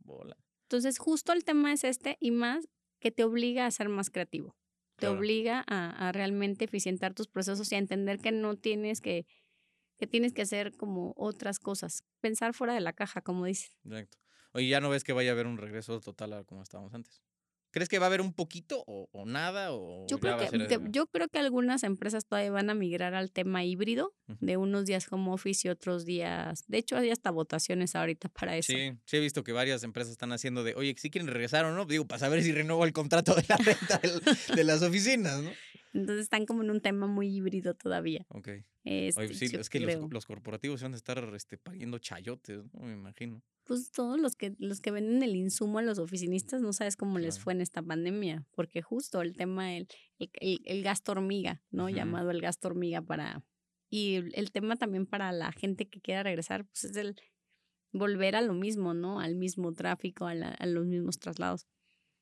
Bola. 0.00 0.36
Entonces, 0.62 0.98
justo 0.98 1.32
el 1.32 1.44
tema 1.44 1.72
es 1.72 1.84
este 1.84 2.16
y 2.18 2.30
más 2.30 2.66
que 2.98 3.10
te 3.10 3.24
obliga 3.24 3.66
a 3.66 3.70
ser 3.70 3.88
más 3.88 4.10
creativo. 4.10 4.56
Te 4.96 5.08
obliga 5.08 5.62
a, 5.66 6.08
a, 6.08 6.12
realmente 6.12 6.64
eficientar 6.64 7.12
tus 7.12 7.28
procesos 7.28 7.70
y 7.70 7.74
a 7.74 7.78
entender 7.78 8.18
que 8.18 8.32
no 8.32 8.56
tienes 8.56 9.02
que, 9.02 9.26
que 9.98 10.06
tienes 10.06 10.32
que 10.32 10.40
hacer 10.40 10.74
como 10.74 11.12
otras 11.16 11.58
cosas. 11.58 12.02
Pensar 12.22 12.54
fuera 12.54 12.72
de 12.72 12.80
la 12.80 12.94
caja, 12.94 13.20
como 13.20 13.44
dices. 13.44 13.76
Exacto. 13.84 14.16
Oye, 14.52 14.68
ya 14.68 14.80
no 14.80 14.88
ves 14.88 15.04
que 15.04 15.12
vaya 15.12 15.30
a 15.30 15.34
haber 15.34 15.46
un 15.46 15.58
regreso 15.58 16.00
total 16.00 16.32
a 16.32 16.44
como 16.44 16.62
estábamos 16.62 16.94
antes. 16.94 17.22
¿Crees 17.76 17.90
que 17.90 17.98
va 17.98 18.06
a 18.06 18.08
haber 18.08 18.22
un 18.22 18.32
poquito 18.32 18.82
o, 18.86 19.26
nada? 19.26 19.70
O 19.74 20.06
yo, 20.08 20.18
creo 20.18 20.38
que, 20.38 20.80
yo 20.88 21.06
creo 21.08 21.28
que 21.28 21.38
algunas 21.38 21.82
empresas 21.82 22.24
todavía 22.24 22.50
van 22.50 22.70
a 22.70 22.74
migrar 22.74 23.14
al 23.14 23.30
tema 23.30 23.64
híbrido, 23.64 24.14
de 24.40 24.56
unos 24.56 24.86
días 24.86 25.06
home 25.10 25.30
office 25.30 25.68
y 25.68 25.70
otros 25.70 26.06
días. 26.06 26.64
De 26.68 26.78
hecho, 26.78 26.96
hay 26.96 27.10
hasta 27.10 27.30
votaciones 27.30 27.94
ahorita 27.94 28.30
para 28.30 28.56
eso. 28.56 28.72
Sí, 28.72 28.92
sí 29.04 29.18
he 29.18 29.20
visto 29.20 29.44
que 29.44 29.52
varias 29.52 29.82
empresas 29.82 30.12
están 30.12 30.32
haciendo 30.32 30.64
de, 30.64 30.74
oye, 30.74 30.94
si 30.96 31.10
quieren 31.10 31.28
regresar 31.28 31.66
o 31.66 31.74
no, 31.74 31.84
digo, 31.84 32.06
para 32.06 32.18
saber 32.18 32.42
si 32.42 32.50
renuevo 32.50 32.82
el 32.86 32.94
contrato 32.94 33.34
de 33.34 33.44
la 33.46 33.56
renta 33.58 34.00
de 34.54 34.64
las 34.64 34.80
oficinas, 34.80 35.42
¿no? 35.42 35.50
Entonces 35.96 36.24
están 36.24 36.46
como 36.46 36.62
en 36.62 36.70
un 36.70 36.80
tema 36.80 37.06
muy 37.06 37.28
híbrido 37.28 37.74
todavía. 37.74 38.26
Ok. 38.28 38.48
Este, 38.84 39.34
sí, 39.34 39.46
es 39.56 39.68
que 39.68 39.80
los, 39.80 40.12
los, 40.12 40.26
corporativos 40.26 40.82
van 40.82 40.92
a 40.92 40.96
estar 40.96 41.32
este, 41.34 41.58
pariendo 41.58 41.98
chayotes, 41.98 42.64
¿no? 42.72 42.82
Me 42.82 42.92
imagino 42.92 43.42
pues 43.66 43.90
todos 43.90 44.18
los 44.18 44.36
que, 44.36 44.54
los 44.58 44.80
que 44.80 44.92
venden 44.92 45.22
el 45.22 45.34
insumo 45.34 45.80
a 45.80 45.82
los 45.82 45.98
oficinistas 45.98 46.62
no 46.62 46.72
sabes 46.72 46.96
cómo 46.96 47.18
les 47.18 47.40
fue 47.40 47.52
en 47.52 47.60
esta 47.60 47.82
pandemia, 47.82 48.46
porque 48.52 48.80
justo 48.80 49.20
el 49.20 49.36
tema, 49.36 49.76
el, 49.76 49.88
el, 50.18 50.60
el 50.64 50.82
gasto 50.84 51.12
hormiga, 51.12 51.62
¿no? 51.70 51.88
Llamado 51.88 52.30
el 52.30 52.40
gasto 52.40 52.68
hormiga 52.68 53.02
para... 53.02 53.44
Y 53.90 54.14
el, 54.34 54.52
tema 54.52 54.76
también 54.76 55.06
para 55.06 55.32
la 55.32 55.52
gente 55.52 55.88
que 55.88 56.00
quiera 56.00 56.22
regresar, 56.22 56.64
pues 56.64 56.84
es 56.84 56.96
el 56.96 57.16
volver 57.92 58.36
a 58.36 58.40
lo 58.40 58.54
mismo, 58.54 58.94
¿no? 58.94 59.20
Al 59.20 59.34
mismo 59.34 59.72
tráfico, 59.72 60.26
a, 60.26 60.32
a 60.32 60.66
los 60.66 60.86
mismos 60.86 61.18
traslados. 61.18 61.66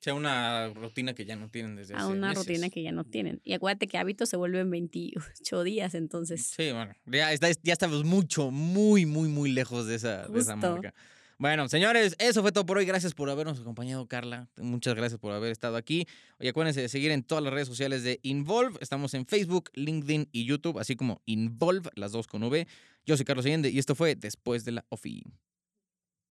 O 0.04 0.10
sea, 0.12 0.12
una 0.12 0.68
rutina 0.68 1.14
que 1.14 1.24
ya 1.24 1.34
no 1.34 1.48
tienen 1.48 1.76
desde 1.76 1.94
A 1.94 2.06
una 2.08 2.34
rutina 2.34 2.68
que 2.68 2.82
ya 2.82 2.92
no 2.92 3.04
tienen. 3.04 3.40
Y 3.42 3.54
acuérdate 3.54 3.86
que 3.86 3.96
hábitos 3.96 4.28
se 4.28 4.36
vuelven 4.36 4.70
28 4.70 5.64
días, 5.64 5.94
entonces. 5.94 6.44
Sí, 6.44 6.72
bueno, 6.72 6.92
ya, 7.06 7.34
ya 7.34 7.72
estamos 7.72 8.04
mucho, 8.04 8.50
muy, 8.50 9.06
muy, 9.06 9.30
muy 9.30 9.50
lejos 9.50 9.86
de 9.86 9.94
esa, 9.94 10.28
de 10.28 10.40
esa 10.40 10.56
marca. 10.56 10.92
Bueno, 11.38 11.70
señores, 11.70 12.16
eso 12.18 12.42
fue 12.42 12.52
todo 12.52 12.66
por 12.66 12.76
hoy. 12.76 12.84
Gracias 12.84 13.14
por 13.14 13.30
habernos 13.30 13.58
acompañado, 13.58 14.06
Carla. 14.06 14.46
Muchas 14.58 14.94
gracias 14.94 15.18
por 15.18 15.32
haber 15.32 15.50
estado 15.50 15.78
aquí. 15.78 16.06
Oye, 16.38 16.50
acuérdense 16.50 16.82
de 16.82 16.90
seguir 16.90 17.10
en 17.10 17.22
todas 17.22 17.42
las 17.42 17.54
redes 17.54 17.68
sociales 17.68 18.02
de 18.02 18.20
Involve. 18.24 18.76
Estamos 18.82 19.14
en 19.14 19.24
Facebook, 19.24 19.70
LinkedIn 19.72 20.28
y 20.32 20.44
YouTube, 20.44 20.78
así 20.80 20.96
como 20.96 21.22
Involve, 21.24 21.88
las 21.94 22.12
dos 22.12 22.26
con 22.26 22.42
V. 22.42 22.66
Yo 23.06 23.16
soy 23.16 23.24
Carlos 23.24 23.46
Allende 23.46 23.70
y 23.70 23.78
esto 23.78 23.94
fue 23.94 24.16
Después 24.16 24.66
de 24.66 24.72
la 24.72 24.84
OFI. 24.90 25.24